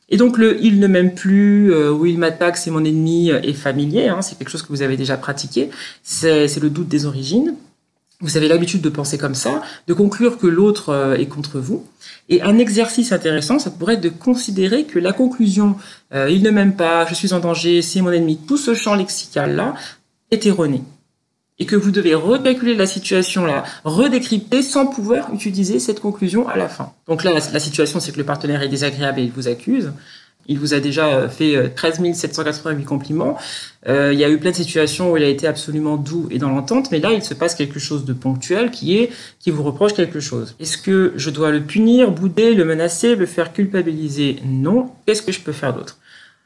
Et 0.09 0.17
donc 0.17 0.37
le 0.37 0.63
il 0.63 0.79
ne 0.79 0.85
m'aime 0.85 1.15
plus 1.15 1.75
ou 1.75 2.05
il 2.05 2.19
m'attaque, 2.19 2.57
c'est 2.57 2.69
mon 2.69 2.85
ennemi 2.85 3.29
est 3.29 3.53
familier, 3.53 4.07
hein, 4.07 4.21
c'est 4.21 4.37
quelque 4.37 4.49
chose 4.49 4.61
que 4.61 4.67
vous 4.67 4.83
avez 4.83 4.97
déjà 4.97 5.17
pratiqué, 5.17 5.71
c'est 6.03 6.59
le 6.61 6.69
doute 6.69 6.87
des 6.87 7.07
origines 7.07 7.55
vous 8.21 8.37
avez 8.37 8.47
l'habitude 8.47 8.81
de 8.81 8.89
penser 8.89 9.17
comme 9.17 9.35
ça, 9.35 9.61
de 9.87 9.93
conclure 9.93 10.37
que 10.37 10.47
l'autre 10.47 10.89
euh, 10.89 11.15
est 11.15 11.27
contre 11.27 11.59
vous. 11.59 11.85
Et 12.29 12.41
un 12.41 12.57
exercice 12.57 13.11
intéressant, 13.11 13.59
ça 13.59 13.71
pourrait 13.71 13.95
être 13.95 14.01
de 14.01 14.09
considérer 14.09 14.85
que 14.85 14.99
la 14.99 15.13
conclusion 15.13 15.75
euh, 16.13 16.29
il 16.29 16.43
ne 16.43 16.49
m'aime 16.49 16.75
pas, 16.75 17.05
je 17.05 17.13
suis 17.13 17.33
en 17.33 17.39
danger, 17.39 17.81
c'est 17.81 18.01
mon 18.01 18.11
ennemi, 18.11 18.37
tout 18.37 18.57
ce 18.57 18.73
champ 18.73 18.95
lexical-là 18.95 19.75
est 20.31 20.45
erroné. 20.45 20.81
Et 21.57 21.65
que 21.65 21.75
vous 21.75 21.91
devez 21.91 22.15
recalculer 22.15 22.75
la 22.75 22.85
situation 22.85 23.45
là, 23.45 23.63
redécrypter 23.85 24.61
sans 24.61 24.87
pouvoir 24.87 25.33
utiliser 25.33 25.79
cette 25.79 26.01
conclusion 26.01 26.47
à 26.49 26.57
la 26.57 26.67
fin. 26.67 26.91
Donc 27.07 27.23
là, 27.23 27.31
la 27.31 27.59
situation, 27.59 28.01
c'est 28.01 28.11
que 28.11 28.17
le 28.17 28.25
partenaire 28.25 28.61
est 28.61 28.67
désagréable 28.67 29.21
et 29.21 29.23
il 29.23 29.31
vous 29.31 29.47
accuse. 29.47 29.93
Il 30.47 30.59
vous 30.59 30.73
a 30.73 30.79
déjà 30.79 31.07
euh, 31.07 31.29
fait 31.29 31.73
13 31.75 31.99
euh, 32.01 32.13
788 32.13 32.83
compliments. 32.83 33.37
Euh, 33.87 34.13
il 34.13 34.19
y 34.19 34.23
a 34.23 34.29
eu 34.29 34.37
plein 34.37 34.51
de 34.51 34.55
situations 34.55 35.11
où 35.11 35.17
il 35.17 35.23
a 35.23 35.27
été 35.27 35.47
absolument 35.47 35.97
doux 35.97 36.27
et 36.31 36.37
dans 36.37 36.49
l'entente, 36.49 36.91
mais 36.91 36.99
là, 36.99 37.13
il 37.13 37.23
se 37.23 37.33
passe 37.33 37.55
quelque 37.55 37.79
chose 37.79 38.05
de 38.05 38.13
ponctuel 38.13 38.71
qui 38.71 38.97
est 38.97 39.11
qui 39.39 39.51
vous 39.51 39.63
reproche 39.63 39.93
quelque 39.93 40.19
chose. 40.19 40.55
Est-ce 40.59 40.77
que 40.77 41.13
je 41.15 41.29
dois 41.29 41.51
le 41.51 41.61
punir, 41.61 42.11
bouder, 42.11 42.53
le 42.53 42.65
menacer, 42.65 43.15
le 43.15 43.25
faire 43.25 43.53
culpabiliser? 43.53 44.37
Non. 44.45 44.91
Qu'est-ce 45.05 45.21
que 45.21 45.31
je 45.31 45.39
peux 45.39 45.51
faire 45.51 45.73
d'autre? 45.73 45.97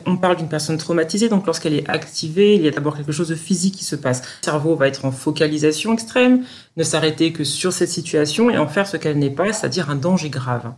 On 0.05 0.15
parle 0.15 0.37
d'une 0.37 0.47
personne 0.47 0.77
traumatisée, 0.77 1.27
donc 1.27 1.45
lorsqu'elle 1.45 1.73
est 1.73 1.89
activée, 1.89 2.55
il 2.55 2.61
y 2.61 2.69
a 2.69 2.71
d'abord 2.71 2.95
quelque 2.95 3.11
chose 3.11 3.27
de 3.27 3.35
physique 3.35 3.75
qui 3.75 3.83
se 3.83 3.97
passe. 3.97 4.21
Le 4.21 4.45
cerveau 4.45 4.75
va 4.75 4.87
être 4.87 5.03
en 5.03 5.11
focalisation 5.11 5.93
extrême, 5.93 6.45
ne 6.77 6.83
s'arrêter 6.83 7.33
que 7.33 7.43
sur 7.43 7.73
cette 7.73 7.89
situation 7.89 8.49
et 8.49 8.57
en 8.57 8.67
faire 8.67 8.87
ce 8.87 8.95
qu'elle 8.95 9.19
n'est 9.19 9.29
pas, 9.29 9.51
c'est-à-dire 9.51 9.89
un 9.89 9.95
danger 9.95 10.29
grave. 10.29 10.71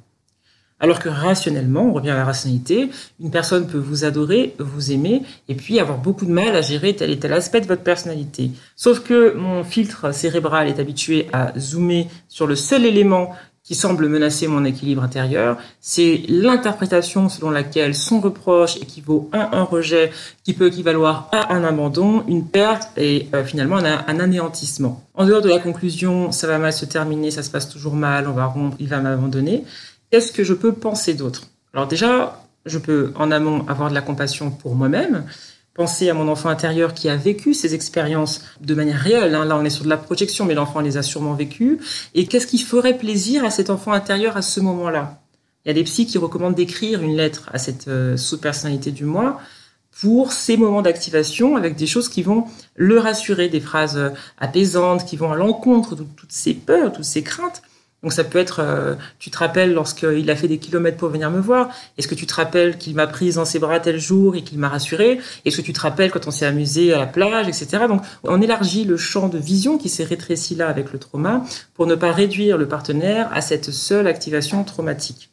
Alors 0.81 0.99
que 0.99 1.09
rationnellement, 1.09 1.83
on 1.83 1.93
revient 1.93 2.09
à 2.09 2.15
la 2.15 2.25
rationalité, 2.25 2.89
une 3.19 3.29
personne 3.29 3.67
peut 3.67 3.77
vous 3.77 4.03
adorer, 4.03 4.55
vous 4.57 4.91
aimer, 4.91 5.21
et 5.47 5.53
puis 5.53 5.79
avoir 5.79 5.99
beaucoup 5.99 6.25
de 6.25 6.31
mal 6.31 6.55
à 6.55 6.61
gérer 6.61 6.95
tel 6.95 7.11
et 7.11 7.19
tel 7.19 7.31
aspect 7.33 7.61
de 7.61 7.67
votre 7.67 7.83
personnalité. 7.83 8.51
Sauf 8.75 9.01
que 9.01 9.35
mon 9.35 9.63
filtre 9.63 10.11
cérébral 10.11 10.67
est 10.67 10.79
habitué 10.79 11.27
à 11.33 11.53
zoomer 11.57 12.07
sur 12.27 12.47
le 12.47 12.55
seul 12.55 12.83
élément 12.83 13.31
qui 13.63 13.75
semble 13.75 14.09
menacer 14.09 14.47
mon 14.47 14.65
équilibre 14.65 15.03
intérieur, 15.03 15.57
c'est 15.79 16.23
l'interprétation 16.27 17.29
selon 17.29 17.51
laquelle 17.51 17.93
son 17.93 18.19
reproche 18.19 18.77
équivaut 18.77 19.29
à 19.31 19.55
un 19.55 19.63
rejet 19.63 20.11
qui 20.43 20.53
peut 20.53 20.67
équivaloir 20.67 21.29
à 21.31 21.53
un 21.53 21.63
abandon, 21.63 22.23
une 22.27 22.47
perte 22.47 22.89
et 22.97 23.27
euh, 23.35 23.43
finalement 23.43 23.77
un, 23.77 24.03
un, 24.07 24.19
anéantissement. 24.19 25.03
En 25.13 25.25
dehors 25.25 25.41
de 25.41 25.49
la 25.49 25.59
conclusion, 25.59 26.31
ça 26.31 26.47
va 26.47 26.57
mal 26.57 26.73
se 26.73 26.85
terminer, 26.85 27.29
ça 27.29 27.43
se 27.43 27.51
passe 27.51 27.69
toujours 27.69 27.93
mal, 27.93 28.27
on 28.27 28.33
va 28.33 28.45
rompre, 28.47 28.77
il 28.79 28.87
va 28.87 28.99
m'abandonner, 28.99 29.63
qu'est-ce 30.11 30.31
que 30.31 30.43
je 30.43 30.53
peux 30.53 30.73
penser 30.73 31.13
d'autre? 31.13 31.47
Alors 31.73 31.87
déjà, 31.87 32.43
je 32.65 32.77
peux 32.77 33.13
en 33.15 33.31
amont 33.31 33.65
avoir 33.67 33.89
de 33.89 33.95
la 33.95 34.01
compassion 34.01 34.51
pour 34.51 34.75
moi-même, 34.75 35.25
penser 35.73 36.09
à 36.09 36.13
mon 36.13 36.27
enfant 36.27 36.49
intérieur 36.49 36.93
qui 36.93 37.09
a 37.09 37.15
vécu 37.15 37.53
ces 37.53 37.73
expériences 37.73 38.43
de 38.59 38.75
manière 38.75 38.99
réelle. 38.99 39.33
Hein. 39.35 39.45
Là, 39.45 39.57
on 39.57 39.63
est 39.63 39.69
sur 39.69 39.85
de 39.85 39.89
la 39.89 39.97
projection, 39.97 40.45
mais 40.45 40.53
l'enfant 40.53 40.81
les 40.81 40.97
a 40.97 41.01
sûrement 41.01 41.33
vécues. 41.33 41.79
Et 42.13 42.27
qu'est-ce 42.27 42.47
qui 42.47 42.59
ferait 42.59 42.97
plaisir 42.97 43.45
à 43.45 43.49
cet 43.49 43.69
enfant 43.69 43.93
intérieur 43.93 44.35
à 44.37 44.41
ce 44.41 44.59
moment-là? 44.59 45.21
Il 45.63 45.69
y 45.69 45.71
a 45.71 45.73
des 45.73 45.83
psys 45.83 46.07
qui 46.07 46.17
recommandent 46.17 46.55
d'écrire 46.55 47.01
une 47.01 47.15
lettre 47.15 47.49
à 47.53 47.57
cette 47.57 47.87
euh, 47.87 48.17
sous-personnalité 48.17 48.91
du 48.91 49.05
moi 49.05 49.39
pour 50.01 50.31
ces 50.31 50.57
moments 50.57 50.81
d'activation 50.81 51.55
avec 51.55 51.75
des 51.75 51.85
choses 51.85 52.09
qui 52.09 52.23
vont 52.23 52.45
le 52.75 52.97
rassurer, 52.97 53.47
des 53.47 53.59
phrases 53.59 53.97
euh, 53.97 54.09
apaisantes 54.39 55.05
qui 55.05 55.17
vont 55.17 55.31
à 55.31 55.35
l'encontre 55.35 55.95
de 55.95 56.03
toutes 56.03 56.31
ces 56.31 56.55
peurs, 56.55 56.91
toutes 56.91 57.05
ces 57.05 57.21
craintes. 57.21 57.61
Donc 58.03 58.13
ça 58.13 58.23
peut 58.23 58.39
être, 58.39 58.61
euh, 58.61 58.95
tu 59.19 59.29
te 59.29 59.37
rappelles 59.37 59.73
lorsqu'il 59.73 60.29
a 60.29 60.35
fait 60.35 60.47
des 60.47 60.57
kilomètres 60.57 60.97
pour 60.97 61.09
venir 61.09 61.29
me 61.29 61.39
voir, 61.39 61.69
est-ce 61.97 62.07
que 62.07 62.15
tu 62.15 62.25
te 62.25 62.33
rappelles 62.33 62.77
qu'il 62.77 62.95
m'a 62.95 63.05
prise 63.05 63.35
dans 63.35 63.45
ses 63.45 63.59
bras 63.59 63.79
tel 63.79 63.99
jour 63.99 64.35
et 64.35 64.43
qu'il 64.43 64.57
m'a 64.57 64.69
rassuré? 64.69 65.19
Est-ce 65.45 65.57
que 65.57 65.61
tu 65.61 65.73
te 65.73 65.81
rappelles 65.81 66.11
quand 66.11 66.27
on 66.27 66.31
s'est 66.31 66.45
amusé 66.45 66.93
à 66.93 66.99
la 66.99 67.05
plage, 67.05 67.47
etc. 67.47 67.85
Donc 67.87 68.01
on 68.23 68.41
élargit 68.41 68.85
le 68.85 68.97
champ 68.97 69.27
de 69.27 69.37
vision 69.37 69.77
qui 69.77 69.89
s'est 69.89 70.03
rétréci 70.03 70.55
là 70.55 70.67
avec 70.67 70.91
le 70.91 70.99
trauma 70.99 71.43
pour 71.75 71.85
ne 71.85 71.95
pas 71.95 72.11
réduire 72.11 72.57
le 72.57 72.67
partenaire 72.67 73.29
à 73.33 73.41
cette 73.41 73.71
seule 73.71 74.07
activation 74.07 74.63
traumatique. 74.63 75.29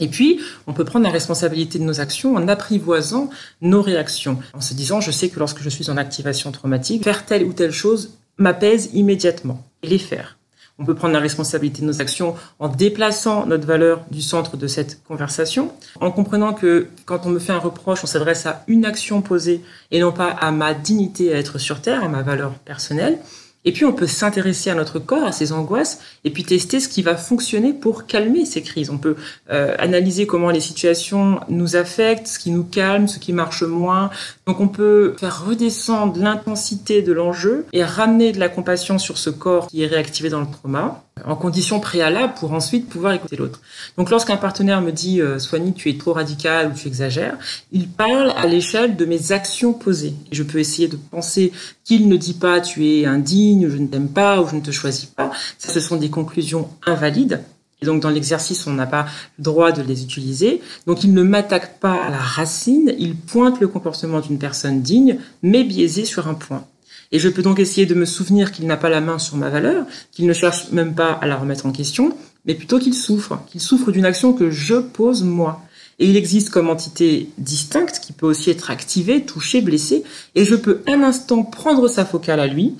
Et 0.00 0.08
puis, 0.08 0.40
on 0.66 0.72
peut 0.72 0.84
prendre 0.84 1.04
la 1.04 1.10
responsabilité 1.10 1.78
de 1.78 1.84
nos 1.84 2.00
actions 2.00 2.36
en 2.36 2.46
apprivoisant 2.46 3.30
nos 3.62 3.82
réactions, 3.82 4.38
en 4.54 4.60
se 4.60 4.74
disant, 4.74 5.00
je 5.00 5.10
sais 5.10 5.28
que 5.28 5.38
lorsque 5.38 5.60
je 5.60 5.68
suis 5.68 5.90
en 5.90 5.96
activation 5.96 6.52
traumatique, 6.52 7.02
faire 7.02 7.26
telle 7.26 7.44
ou 7.44 7.52
telle 7.52 7.72
chose 7.72 8.14
m'apaise 8.36 8.90
immédiatement, 8.92 9.64
et 9.82 9.88
les 9.88 9.98
faire. 9.98 10.37
On 10.78 10.84
peut 10.84 10.94
prendre 10.94 11.14
la 11.14 11.20
responsabilité 11.20 11.82
de 11.82 11.86
nos 11.86 12.00
actions 12.00 12.36
en 12.60 12.68
déplaçant 12.68 13.46
notre 13.46 13.66
valeur 13.66 14.04
du 14.10 14.22
centre 14.22 14.56
de 14.56 14.66
cette 14.68 15.02
conversation, 15.02 15.72
en 16.00 16.12
comprenant 16.12 16.54
que 16.54 16.88
quand 17.04 17.26
on 17.26 17.30
me 17.30 17.40
fait 17.40 17.52
un 17.52 17.58
reproche, 17.58 18.04
on 18.04 18.06
s'adresse 18.06 18.46
à 18.46 18.62
une 18.68 18.84
action 18.84 19.20
posée 19.20 19.62
et 19.90 20.00
non 20.00 20.12
pas 20.12 20.28
à 20.28 20.52
ma 20.52 20.74
dignité 20.74 21.34
à 21.34 21.38
être 21.38 21.58
sur 21.58 21.80
Terre, 21.80 22.04
à 22.04 22.08
ma 22.08 22.22
valeur 22.22 22.52
personnelle. 22.64 23.18
Et 23.64 23.72
puis 23.72 23.84
on 23.84 23.92
peut 23.92 24.06
s'intéresser 24.06 24.70
à 24.70 24.74
notre 24.74 24.98
corps, 24.98 25.24
à 25.24 25.32
ses 25.32 25.52
angoisses, 25.52 26.00
et 26.24 26.30
puis 26.30 26.44
tester 26.44 26.80
ce 26.80 26.88
qui 26.88 27.02
va 27.02 27.16
fonctionner 27.16 27.72
pour 27.72 28.06
calmer 28.06 28.44
ces 28.44 28.62
crises. 28.62 28.90
On 28.90 28.98
peut 28.98 29.16
euh, 29.50 29.74
analyser 29.78 30.26
comment 30.26 30.50
les 30.50 30.60
situations 30.60 31.40
nous 31.48 31.76
affectent, 31.76 32.28
ce 32.28 32.38
qui 32.38 32.50
nous 32.50 32.64
calme, 32.64 33.08
ce 33.08 33.18
qui 33.18 33.32
marche 33.32 33.62
moins. 33.62 34.10
Donc 34.46 34.60
on 34.60 34.68
peut 34.68 35.14
faire 35.18 35.44
redescendre 35.44 36.20
l'intensité 36.20 37.02
de 37.02 37.12
l'enjeu 37.12 37.66
et 37.72 37.84
ramener 37.84 38.32
de 38.32 38.38
la 38.38 38.48
compassion 38.48 38.98
sur 38.98 39.18
ce 39.18 39.30
corps 39.30 39.66
qui 39.66 39.82
est 39.82 39.86
réactivé 39.86 40.28
dans 40.28 40.40
le 40.40 40.50
trauma 40.50 41.04
en 41.26 41.36
condition 41.36 41.80
préalable 41.80 42.34
pour 42.38 42.52
ensuite 42.52 42.88
pouvoir 42.88 43.12
écouter 43.12 43.36
l'autre. 43.36 43.60
Donc 43.96 44.10
lorsqu'un 44.10 44.36
partenaire 44.36 44.80
me 44.80 44.92
dit 44.92 45.20
euh, 45.20 45.38
tu 45.76 45.90
es 45.90 45.98
trop 45.98 46.12
radical 46.12 46.70
ou 46.70 46.74
tu 46.74 46.88
exagères, 46.88 47.36
il 47.72 47.88
parle 47.88 48.32
à 48.36 48.46
l'échelle 48.46 48.96
de 48.96 49.04
mes 49.04 49.32
actions 49.32 49.72
posées. 49.72 50.14
Je 50.32 50.42
peux 50.42 50.58
essayer 50.58 50.88
de 50.88 50.96
penser 50.96 51.52
qu'il 51.84 52.08
ne 52.08 52.16
dit 52.16 52.34
pas 52.34 52.60
tu 52.60 52.86
es 52.86 53.06
indigne, 53.06 53.68
je 53.68 53.76
ne 53.76 53.86
t'aime 53.86 54.08
pas 54.08 54.40
ou 54.40 54.48
je 54.48 54.54
ne 54.54 54.60
te 54.60 54.70
choisis 54.70 55.06
pas. 55.06 55.30
Ça, 55.58 55.72
ce 55.72 55.80
sont 55.80 55.96
des 55.96 56.10
conclusions 56.10 56.68
invalides. 56.86 57.40
Et 57.80 57.86
donc 57.86 58.02
dans 58.02 58.10
l'exercice, 58.10 58.66
on 58.66 58.72
n'a 58.72 58.86
pas 58.86 59.06
le 59.38 59.44
droit 59.44 59.72
de 59.72 59.82
les 59.82 60.02
utiliser. 60.02 60.60
Donc 60.86 61.04
il 61.04 61.14
ne 61.14 61.22
m'attaque 61.22 61.78
pas 61.78 61.94
à 62.04 62.10
la 62.10 62.18
racine, 62.18 62.92
il 62.98 63.14
pointe 63.14 63.60
le 63.60 63.68
comportement 63.68 64.20
d'une 64.20 64.38
personne 64.38 64.82
digne, 64.82 65.18
mais 65.42 65.64
biaisé 65.64 66.04
sur 66.04 66.28
un 66.28 66.34
point. 66.34 66.64
Et 67.10 67.18
je 67.18 67.28
peux 67.28 67.42
donc 67.42 67.58
essayer 67.58 67.86
de 67.86 67.94
me 67.94 68.04
souvenir 68.04 68.52
qu'il 68.52 68.66
n'a 68.66 68.76
pas 68.76 68.90
la 68.90 69.00
main 69.00 69.18
sur 69.18 69.36
ma 69.36 69.48
valeur, 69.48 69.86
qu'il 70.12 70.26
ne 70.26 70.32
cherche 70.32 70.70
même 70.72 70.94
pas 70.94 71.12
à 71.12 71.26
la 71.26 71.36
remettre 71.36 71.66
en 71.66 71.72
question, 71.72 72.14
mais 72.44 72.54
plutôt 72.54 72.78
qu'il 72.78 72.94
souffre, 72.94 73.40
qu'il 73.46 73.60
souffre 73.60 73.92
d'une 73.92 74.04
action 74.04 74.32
que 74.32 74.50
je 74.50 74.74
pose 74.74 75.22
moi. 75.22 75.62
Et 75.98 76.08
il 76.08 76.16
existe 76.16 76.50
comme 76.50 76.68
entité 76.68 77.28
distincte 77.38 78.00
qui 78.00 78.12
peut 78.12 78.26
aussi 78.26 78.50
être 78.50 78.70
activée, 78.70 79.24
touchée, 79.24 79.60
blessée, 79.60 80.04
et 80.34 80.44
je 80.44 80.54
peux 80.54 80.82
un 80.86 81.02
instant 81.02 81.42
prendre 81.42 81.88
sa 81.88 82.04
focale 82.04 82.40
à 82.40 82.46
lui, 82.46 82.74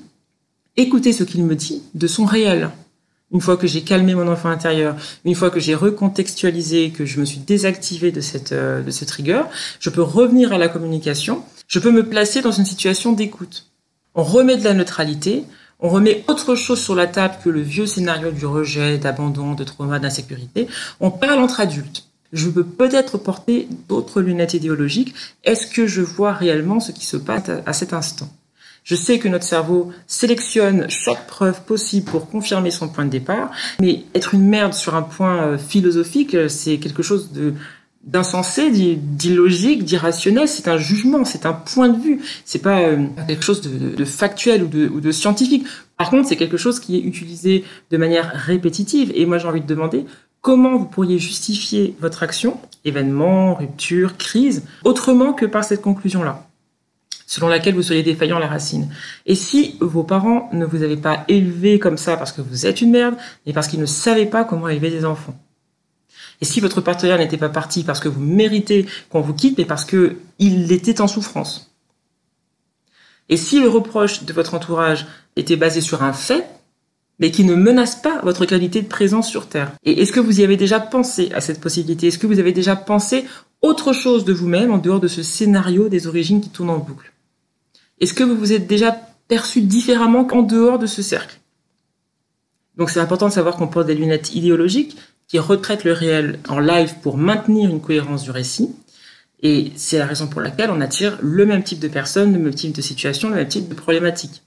écouter 0.77 1.13
ce 1.13 1.25
qu'il 1.25 1.45
me 1.45 1.57
dit 1.57 1.83
de 1.95 2.07
son 2.07 2.25
réel. 2.25 2.71
Une 3.33 3.41
fois 3.41 3.57
que 3.57 3.67
j'ai 3.67 3.83
calmé 3.83 4.15
mon 4.15 4.29
enfant 4.29 4.49
intérieur, 4.49 4.97
une 5.25 5.35
fois 5.35 5.51
que 5.51 5.61
j'ai 5.61 5.75
recontextualisé, 5.75 6.91
que 6.91 7.05
je 7.05 7.21
me 7.21 7.27
suis 7.27 7.41
désactivé 7.41 8.11
de 8.11 8.23
cette 8.23 8.53
euh, 8.53 8.83
de 8.83 8.91
ce 8.91 9.05
trigger, 9.05 9.43
je 9.81 9.91
peux 9.91 10.01
revenir 10.01 10.53
à 10.53 10.59
la 10.59 10.69
communication. 10.69 11.43
Je 11.67 11.79
peux 11.79 11.91
me 11.91 12.09
placer 12.09 12.41
dans 12.41 12.53
une 12.53 12.65
situation 12.65 13.13
d'écoute 13.13 13.68
on 14.19 14.25
remet 14.25 14.57
de 14.57 14.65
la 14.65 14.75
neutralité, 14.75 15.45
on 15.79 15.89
remet 15.89 16.25
autre 16.27 16.57
chose 16.57 16.81
sur 16.81 16.97
la 16.97 17.07
table 17.07 17.37
que 17.45 17.49
le 17.49 17.61
vieux 17.61 17.87
scénario 17.87 18.33
du 18.33 18.47
rejet, 18.47 18.99
d'abandon, 18.99 19.55
de 19.55 19.63
trauma, 19.63 20.01
d'insécurité. 20.01 20.67
On 20.99 21.13
parle 21.13 21.39
entre 21.39 21.61
adultes. 21.61 22.05
Je 22.33 22.49
peux 22.49 22.65
peut-être 22.65 23.17
porter 23.17 23.69
d'autres 23.89 24.21
lunettes 24.21 24.55
idéologiques. 24.55 25.15
Est-ce 25.45 25.69
que 25.69 25.87
je 25.87 26.03
vois 26.03 26.33
réellement 26.33 26.81
ce 26.81 26.91
qui 26.91 27.07
se 27.07 27.17
passe 27.17 27.49
à 27.65 27.73
cet 27.73 27.93
instant? 27.93 28.29
Je 28.83 28.97
sais 28.97 29.21
que 29.21 29.29
notre 29.29 29.45
cerveau 29.45 29.93
sélectionne 30.09 30.91
chaque 30.91 31.29
preuve 31.29 31.63
possible 31.63 32.11
pour 32.11 32.29
confirmer 32.29 32.73
son 32.73 32.89
point 32.89 33.05
de 33.05 33.11
départ, 33.11 33.53
mais 33.81 34.03
être 34.17 34.35
une 34.35 34.49
merde 34.49 34.75
sur 34.75 34.97
un 34.97 35.03
point 35.03 35.43
euh, 35.43 35.59
philosophique, 35.59 36.35
euh, 36.35 36.49
c'est 36.49 36.79
quelque 36.79 37.03
chose 37.03 37.31
de 37.33 37.53
d'insensé, 38.09 38.71
d'illogique, 38.71 39.85
d'irrationnel, 39.85 40.49
c'est 40.49 40.67
un 40.67 40.79
jugement, 40.79 41.25
c'est 41.25 41.45
un 41.45 41.53
point 41.53 41.91
de 41.91 42.01
vue, 42.01 42.21
c'est 42.47 42.63
pas 42.63 42.81
euh, 42.81 43.07
quelque 43.27 43.45
chose 43.45 43.61
de, 43.61 44.05
factuel 44.05 44.65
ou 44.65 44.67
de, 44.67 44.89
ou 44.89 45.01
de, 45.01 45.13
scientifique. 45.13 45.67
Par 45.99 46.09
contre, 46.09 46.27
c'est 46.27 46.37
quelque 46.37 46.57
chose 46.57 46.81
qui 46.81 46.97
est 46.97 47.01
utilisé 47.01 47.65
de 47.91 47.97
manière 47.99 48.33
répétitive. 48.35 49.13
Et 49.15 49.27
moi, 49.27 49.37
j'ai 49.37 49.47
envie 49.47 49.61
de 49.61 49.67
demander 49.67 50.07
comment 50.41 50.79
vous 50.79 50.87
pourriez 50.87 51.19
justifier 51.19 51.95
votre 52.01 52.23
action, 52.23 52.59
événement, 52.87 53.55
rupture, 53.55 54.17
crise, 54.17 54.65
autrement 54.85 55.35
que 55.35 55.45
par 55.45 55.65
cette 55.65 55.83
conclusion-là 55.83 56.45
selon 57.31 57.49
laquelle 57.49 57.75
vous 57.75 57.83
seriez 57.83 58.03
défaillant 58.03 58.39
à 58.39 58.41
la 58.41 58.47
racine? 58.47 58.89
Et 59.27 59.35
si 59.35 59.77
vos 59.81 60.03
parents 60.03 60.49
ne 60.55 60.65
vous 60.65 60.83
avaient 60.83 60.97
pas 60.97 61.25
élevé 61.29 61.79
comme 61.79 61.99
ça 61.99 62.17
parce 62.17 62.33
que 62.33 62.41
vous 62.41 62.65
êtes 62.65 62.81
une 62.81 62.91
merde, 62.91 63.17
mais 63.45 63.53
parce 63.53 63.69
qu'ils 63.69 63.81
ne 63.81 63.85
savaient 63.85 64.25
pas 64.25 64.45
comment 64.45 64.67
élever 64.67 64.89
des 64.91 65.05
enfants? 65.05 65.39
Et 66.41 66.45
si 66.45 66.61
votre 66.61 66.81
partenaire 66.81 67.19
n'était 67.19 67.37
pas 67.37 67.49
parti 67.49 67.83
parce 67.85 68.01
que 68.01 68.09
vous 68.09 68.21
méritez 68.21 68.87
qu'on 69.11 69.21
vous 69.21 69.35
quitte, 69.35 69.59
mais 69.59 69.65
parce 69.65 69.85
que 69.85 70.17
il 70.39 70.71
était 70.73 71.01
en 71.01 71.09
souffrance. 71.09 71.73
Et 73.29 73.37
si 73.37 73.61
le 73.61 73.69
reproche 73.69 74.25
de 74.25 74.33
votre 74.33 74.55
entourage 74.55 75.07
était 75.37 75.57
basé 75.57 75.81
sur 75.81 76.03
un 76.03 76.13
fait, 76.13 76.49
mais 77.19 77.31
qui 77.31 77.45
ne 77.45 77.55
menace 77.55 77.97
pas 77.97 78.21
votre 78.23 78.47
qualité 78.47 78.81
de 78.81 78.87
présence 78.87 79.29
sur 79.29 79.49
Terre. 79.49 79.73
Et 79.85 80.01
est-ce 80.01 80.13
que 80.13 80.21
vous 80.21 80.41
y 80.41 80.45
avez 80.45 80.57
déjà 80.57 80.79
pensé 80.79 81.31
à 81.35 81.41
cette 81.41 81.61
possibilité? 81.61 82.07
Est-ce 82.07 82.19
que 82.19 82.29
vous 82.29 82.39
avez 82.39 82.53
déjà 82.53 82.77
pensé 82.77 83.25
autre 83.61 83.93
chose 83.93 84.25
de 84.25 84.33
vous-même 84.33 84.73
en 84.73 84.79
dehors 84.79 85.01
de 85.01 85.09
ce 85.09 85.25
scénario 85.25 85.89
des 85.89 86.07
origines 86.07 86.41
qui 86.41 86.51
tourne 86.51 86.71
en 86.71 86.79
boucle? 86.79 87.13
Est-ce 88.01 88.15
que 88.15 88.23
vous 88.23 88.37
vous 88.37 88.53
êtes 88.53 88.69
déjà 88.69 88.97
perçu 89.27 89.63
différemment 89.63 90.25
qu'en 90.25 90.43
dehors 90.43 90.79
de 90.79 90.87
ce 90.87 91.03
cercle? 91.03 91.41
Donc 92.77 92.91
c'est 92.91 93.01
important 93.01 93.27
de 93.27 93.33
savoir 93.33 93.57
qu'on 93.57 93.67
porte 93.67 93.89
des 93.89 93.97
lunettes 93.97 94.33
idéologiques, 94.35 94.97
qui 95.29 95.39
retraite 95.39 95.85
le 95.85 95.93
réel 95.93 96.41
en 96.49 96.59
live 96.59 96.95
pour 97.03 97.19
maintenir 97.19 97.71
une 97.71 97.81
cohérence 97.81 98.25
du 98.25 98.31
récit. 98.31 98.75
Et 99.43 99.73
c'est 99.77 99.99
la 99.99 100.07
raison 100.07 100.27
pour 100.27 100.41
laquelle 100.41 100.71
on 100.71 100.81
attire 100.81 101.19
le 101.23 101.47
même 101.47 101.63
type 101.63 101.79
de 101.79 101.89
personnes, 101.89 102.33
le 102.33 102.39
même 102.39 102.55
type 102.55 102.75
de 102.75 102.83
situation, 102.83 103.29
le 103.29 103.37
même 103.37 103.49
type 103.49 103.69
de 103.69 103.75
problématique. 103.75 104.43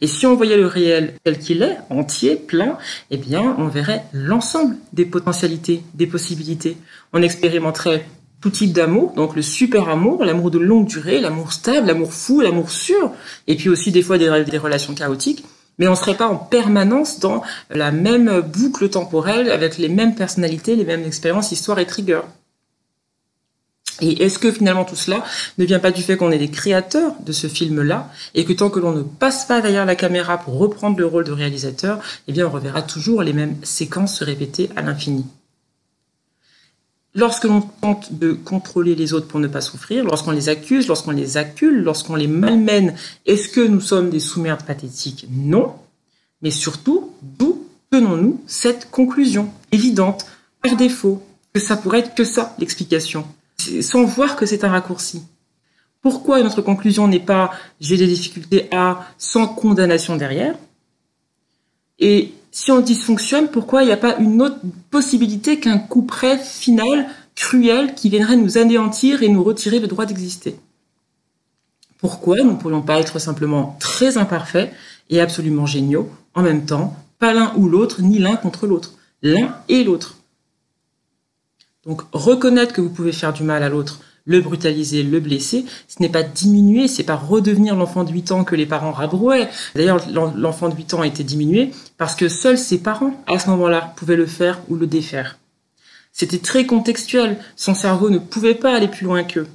Et 0.00 0.08
si 0.08 0.26
on 0.26 0.34
voyait 0.34 0.56
le 0.56 0.66
réel 0.66 1.14
tel 1.22 1.38
qu'il 1.38 1.62
est, 1.62 1.78
entier, 1.88 2.34
plein, 2.34 2.78
eh 3.10 3.16
bien, 3.16 3.54
on 3.58 3.68
verrait 3.68 4.04
l'ensemble 4.12 4.76
des 4.92 5.04
potentialités, 5.04 5.82
des 5.94 6.08
possibilités. 6.08 6.76
On 7.12 7.22
expérimenterait 7.22 8.04
tout 8.40 8.50
type 8.50 8.72
d'amour, 8.72 9.12
donc 9.14 9.36
le 9.36 9.42
super 9.42 9.88
amour, 9.88 10.24
l'amour 10.24 10.50
de 10.50 10.58
longue 10.58 10.86
durée, 10.86 11.20
l'amour 11.20 11.52
stable, 11.52 11.86
l'amour 11.86 12.12
fou, 12.12 12.40
l'amour 12.40 12.70
sûr, 12.70 13.12
et 13.46 13.54
puis 13.54 13.68
aussi 13.68 13.92
des 13.92 14.02
fois 14.02 14.18
des, 14.18 14.44
des 14.44 14.58
relations 14.58 14.94
chaotiques 14.94 15.44
mais 15.78 15.88
on 15.88 15.92
ne 15.92 15.96
serait 15.96 16.16
pas 16.16 16.28
en 16.28 16.36
permanence 16.36 17.20
dans 17.20 17.42
la 17.70 17.92
même 17.92 18.40
boucle 18.40 18.88
temporelle 18.88 19.50
avec 19.50 19.78
les 19.78 19.88
mêmes 19.88 20.14
personnalités, 20.14 20.76
les 20.76 20.84
mêmes 20.84 21.04
expériences, 21.04 21.52
histoires 21.52 21.78
et 21.78 21.86
triggers. 21.86 22.22
Et 24.00 24.24
est-ce 24.24 24.38
que 24.38 24.50
finalement 24.50 24.84
tout 24.84 24.96
cela 24.96 25.22
ne 25.58 25.64
vient 25.64 25.78
pas 25.78 25.92
du 25.92 26.02
fait 26.02 26.16
qu'on 26.16 26.32
est 26.32 26.38
des 26.38 26.50
créateurs 26.50 27.12
de 27.24 27.32
ce 27.32 27.46
film-là 27.46 28.10
et 28.34 28.44
que 28.44 28.52
tant 28.52 28.70
que 28.70 28.80
l'on 28.80 28.92
ne 28.92 29.02
passe 29.02 29.44
pas 29.44 29.60
derrière 29.60 29.86
la 29.86 29.94
caméra 29.94 30.38
pour 30.38 30.58
reprendre 30.58 30.98
le 30.98 31.06
rôle 31.06 31.24
de 31.24 31.32
réalisateur, 31.32 32.00
eh 32.26 32.32
bien 32.32 32.46
on 32.46 32.50
reverra 32.50 32.82
toujours 32.82 33.22
les 33.22 33.32
mêmes 33.32 33.56
séquences 33.62 34.18
se 34.18 34.24
répéter 34.24 34.68
à 34.74 34.82
l'infini? 34.82 35.26
Lorsque 37.16 37.44
l'on 37.44 37.60
tente 37.60 38.12
de 38.12 38.32
contrôler 38.32 38.96
les 38.96 39.12
autres 39.12 39.28
pour 39.28 39.38
ne 39.38 39.46
pas 39.46 39.60
souffrir, 39.60 40.04
lorsqu'on 40.04 40.32
les 40.32 40.48
accuse, 40.48 40.88
lorsqu'on 40.88 41.12
les 41.12 41.36
accule, 41.36 41.82
lorsqu'on 41.82 42.16
les 42.16 42.26
malmène, 42.26 42.96
est-ce 43.24 43.48
que 43.48 43.60
nous 43.60 43.80
sommes 43.80 44.10
des 44.10 44.18
sous-merdes 44.18 44.64
pathétiques? 44.64 45.26
Non. 45.30 45.74
Mais 46.42 46.50
surtout, 46.50 47.12
d'où 47.22 47.68
tenons-nous 47.92 48.42
cette 48.48 48.90
conclusion 48.90 49.48
évidente, 49.70 50.26
par 50.60 50.74
défaut, 50.74 51.22
que 51.52 51.60
ça 51.60 51.76
pourrait 51.76 52.00
être 52.00 52.16
que 52.16 52.24
ça, 52.24 52.56
l'explication, 52.58 53.24
sans 53.80 54.04
voir 54.04 54.34
que 54.34 54.44
c'est 54.44 54.64
un 54.64 54.70
raccourci? 54.70 55.22
Pourquoi 56.02 56.42
notre 56.42 56.62
conclusion 56.62 57.06
n'est 57.06 57.20
pas 57.20 57.52
j'ai 57.80 57.96
des 57.96 58.08
difficultés 58.08 58.68
à 58.72 59.06
sans 59.18 59.46
condamnation 59.46 60.16
derrière? 60.16 60.56
Si 62.54 62.70
on 62.70 62.78
dysfonctionne, 62.78 63.48
pourquoi 63.48 63.82
il 63.82 63.86
n'y 63.86 63.92
a 63.92 63.96
pas 63.96 64.16
une 64.18 64.40
autre 64.40 64.60
possibilité 64.88 65.58
qu'un 65.58 65.76
coup 65.76 66.02
près 66.02 66.38
final, 66.38 67.08
cruel, 67.34 67.96
qui 67.96 68.08
viendrait 68.10 68.36
nous 68.36 68.58
anéantir 68.58 69.24
et 69.24 69.28
nous 69.28 69.42
retirer 69.42 69.80
le 69.80 69.88
droit 69.88 70.06
d'exister? 70.06 70.54
Pourquoi 71.98 72.36
nous 72.44 72.52
ne 72.52 72.56
pourrions 72.56 72.82
pas 72.82 73.00
être 73.00 73.18
simplement 73.18 73.76
très 73.80 74.18
imparfaits 74.18 74.72
et 75.10 75.20
absolument 75.20 75.66
géniaux 75.66 76.08
en 76.34 76.42
même 76.42 76.64
temps, 76.64 76.96
pas 77.18 77.34
l'un 77.34 77.52
ou 77.56 77.68
l'autre, 77.68 78.02
ni 78.02 78.20
l'un 78.20 78.36
contre 78.36 78.68
l'autre, 78.68 78.92
l'un 79.20 79.56
et 79.68 79.82
l'autre? 79.82 80.18
Donc 81.84 82.02
reconnaître 82.12 82.72
que 82.72 82.80
vous 82.80 82.90
pouvez 82.90 83.12
faire 83.12 83.32
du 83.32 83.42
mal 83.42 83.64
à 83.64 83.68
l'autre, 83.68 83.98
le 84.26 84.40
brutaliser, 84.40 85.02
le 85.02 85.20
blesser, 85.20 85.64
ce 85.86 86.00
n'est 86.00 86.08
pas 86.08 86.22
diminuer, 86.22 86.88
c'est 86.88 87.02
pas 87.02 87.16
redevenir 87.16 87.76
l'enfant 87.76 88.04
de 88.04 88.12
8 88.12 88.32
ans 88.32 88.44
que 88.44 88.54
les 88.54 88.66
parents 88.66 88.92
rabrouaient. 88.92 89.48
D'ailleurs, 89.74 90.00
l'enfant 90.10 90.68
de 90.68 90.76
8 90.76 90.94
ans 90.94 91.02
a 91.02 91.06
été 91.06 91.24
diminué 91.24 91.70
parce 91.98 92.14
que 92.14 92.28
seuls 92.28 92.58
ses 92.58 92.78
parents, 92.78 93.22
à 93.26 93.38
ce 93.38 93.50
moment-là, 93.50 93.92
pouvaient 93.96 94.16
le 94.16 94.26
faire 94.26 94.60
ou 94.68 94.76
le 94.76 94.86
défaire. 94.86 95.38
C'était 96.12 96.38
très 96.38 96.64
contextuel. 96.64 97.38
Son 97.56 97.74
cerveau 97.74 98.08
ne 98.08 98.18
pouvait 98.18 98.54
pas 98.54 98.74
aller 98.74 98.88
plus 98.88 99.04
loin 99.04 99.24
qu'eux. 99.24 99.48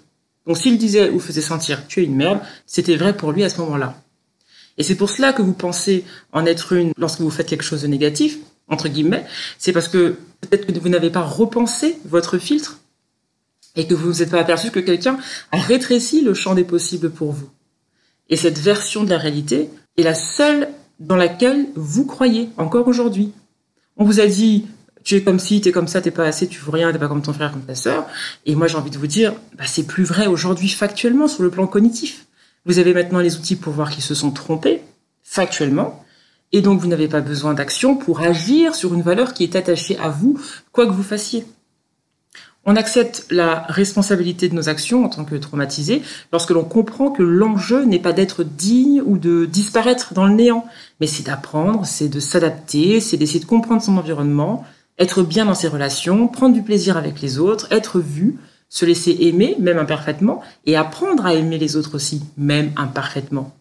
Donc 0.45 0.58
s'il 0.58 0.77
disait 0.77 1.10
ou 1.10 1.19
faisait 1.19 1.41
sentir 1.41 1.88
tu 1.88 2.01
es 2.01 2.05
une 2.05 2.15
merde, 2.15 2.39
c'était 2.65 2.95
vrai 2.95 3.15
pour 3.15 3.32
lui 3.32 3.43
à 3.43 3.49
ce 3.49 3.60
moment-là. 3.62 3.95
Et 4.77 4.84
c'est 4.84 4.95
pour 4.95 5.10
cela 5.10 5.34
que 5.34 5.41
vous 5.41 5.53
pensez 5.53 6.05
en 6.32 6.45
être 6.45 6.73
une 6.73 6.91
lorsque 6.97 7.21
vous 7.21 7.29
faites 7.29 7.47
quelque 7.47 7.63
chose 7.63 7.82
de 7.82 7.88
négatif, 7.88 8.39
entre 8.67 8.88
guillemets, 8.88 9.25
c'est 9.58 9.73
parce 9.73 9.88
que 9.88 10.17
peut-être 10.41 10.65
que 10.65 10.79
vous 10.79 10.89
n'avez 10.89 11.10
pas 11.10 11.21
repensé 11.21 11.97
votre 12.05 12.38
filtre 12.38 12.78
et 13.75 13.88
que 13.88 13.93
vous 13.93 14.08
ne 14.08 14.12
vous 14.13 14.21
êtes 14.23 14.32
pas 14.32 14.39
aperçu 14.39 14.71
que 14.71 14.79
quelqu'un 14.79 15.17
a 15.51 15.58
rétréci 15.58 16.21
le 16.21 16.34
champ 16.34 16.55
des 16.55 16.63
possibles 16.63 17.10
pour 17.10 17.32
vous. 17.32 17.49
Et 18.29 18.36
cette 18.36 18.60
version 18.60 19.03
de 19.03 19.10
la 19.10 19.17
réalité 19.17 19.69
est 19.97 20.03
la 20.03 20.13
seule 20.13 20.69
dans 20.99 21.15
laquelle 21.15 21.67
vous 21.75 22.05
croyez 22.05 22.49
encore 22.58 22.88
aujourd'hui. 22.88 23.32
On 23.97 24.05
vous 24.05 24.19
a 24.19 24.27
dit 24.27 24.65
tu 25.03 25.15
es 25.15 25.23
comme 25.23 25.39
si, 25.39 25.62
tu 25.62 25.69
es 25.69 25.71
comme 25.71 25.88
ça, 25.88 26.01
t'es 26.01 26.12
pas 26.12 26.25
assez, 26.25 26.47
tu 26.47 26.60
vaux 26.60 26.71
rien, 26.71 26.91
t'es 26.91 26.99
pas 26.99 27.08
comme 27.08 27.21
ton 27.21 27.34
frère, 27.34 27.51
comme 27.51 27.63
ta 27.63 27.75
sœur. 27.75 28.05
Et 28.45 28.55
moi, 28.55 28.67
j'ai 28.67 28.75
envie 28.75 28.91
de 28.91 28.97
vous 28.97 29.08
dire, 29.08 29.34
bah, 29.58 29.63
c'est 29.65 29.84
plus 29.84 30.03
vrai 30.03 30.27
aujourd'hui 30.27 30.69
factuellement 30.69 31.27
sur 31.27 31.43
le 31.43 31.49
plan 31.49 31.67
cognitif. 31.67 32.27
Vous 32.65 32.79
avez 32.79 32.93
maintenant 32.93 33.19
les 33.19 33.38
outils 33.38 33.55
pour 33.55 33.73
voir 33.73 33.89
qu'ils 33.89 34.03
se 34.03 34.13
sont 34.13 34.32
trompés 34.32 34.82
factuellement. 35.23 36.03
Et 36.51 36.62
donc, 36.62 36.79
vous 36.79 36.88
n'avez 36.88 37.08
pas 37.08 37.21
besoin 37.21 37.53
d'action 37.53 37.95
pour 37.95 38.21
agir 38.21 38.75
sur 38.75 38.93
une 38.93 39.01
valeur 39.01 39.34
qui 39.34 39.43
est 39.43 39.55
attachée 39.55 39.97
à 39.97 40.10
vous, 40.10 40.39
quoi 40.71 40.86
que 40.86 40.91
vous 40.91 41.03
fassiez. 41.03 41.45
On 42.65 42.76
accepte 42.76 43.26
la 43.32 43.63
responsabilité 43.69 44.50
de 44.50 44.56
nos 44.56 44.69
actions 44.69 45.06
en 45.06 45.10
tant 45.10 45.24
que 45.24 45.36
traumatisés 45.36 46.02
lorsque 46.32 46.52
l'on 46.52 46.65
comprend 46.65 47.10
que 47.10 47.24
l'enjeu 47.24 47.86
n'est 47.86 48.00
pas 48.00 48.13
d'être 48.13 48.43
digne 48.43 49.02
ou 49.06 49.17
de 49.17 49.45
disparaître 49.45 50.13
dans 50.13 50.28
le 50.28 50.34
néant, 50.34 50.65
mais 51.00 51.08
c'est 51.08 51.26
d'apprendre, 51.26 51.86
c'est 51.86 52.10
de 52.10 52.19
s'adapter, 52.19 53.00
c'est 53.00 53.17
d'essayer 53.17 53.39
de 53.39 53.45
comprendre 53.45 53.82
son 53.82 53.98
environnement, 53.98 54.65
être 55.00 55.24
bien 55.24 55.45
dans 55.45 55.56
ses 55.56 55.69
relations, 55.69 56.28
prendre 56.28 56.54
du 56.54 56.62
plaisir 56.62 56.98
avec 56.98 57.22
les 57.22 57.39
autres, 57.39 57.67
être 57.72 58.00
vu, 58.00 58.38
se 58.67 58.86
laisser 58.86 59.17
aimer, 59.22 59.56
même 59.60 59.80
imparfaitement, 59.80 60.41
et 60.65 60.76
apprendre 60.76 61.26
à 61.26 61.34
aimer 61.34 61.58
les 61.58 61.76
autres 61.76 61.95
aussi, 61.95 62.22
même 62.38 62.72
imparfaitement. 62.76 63.56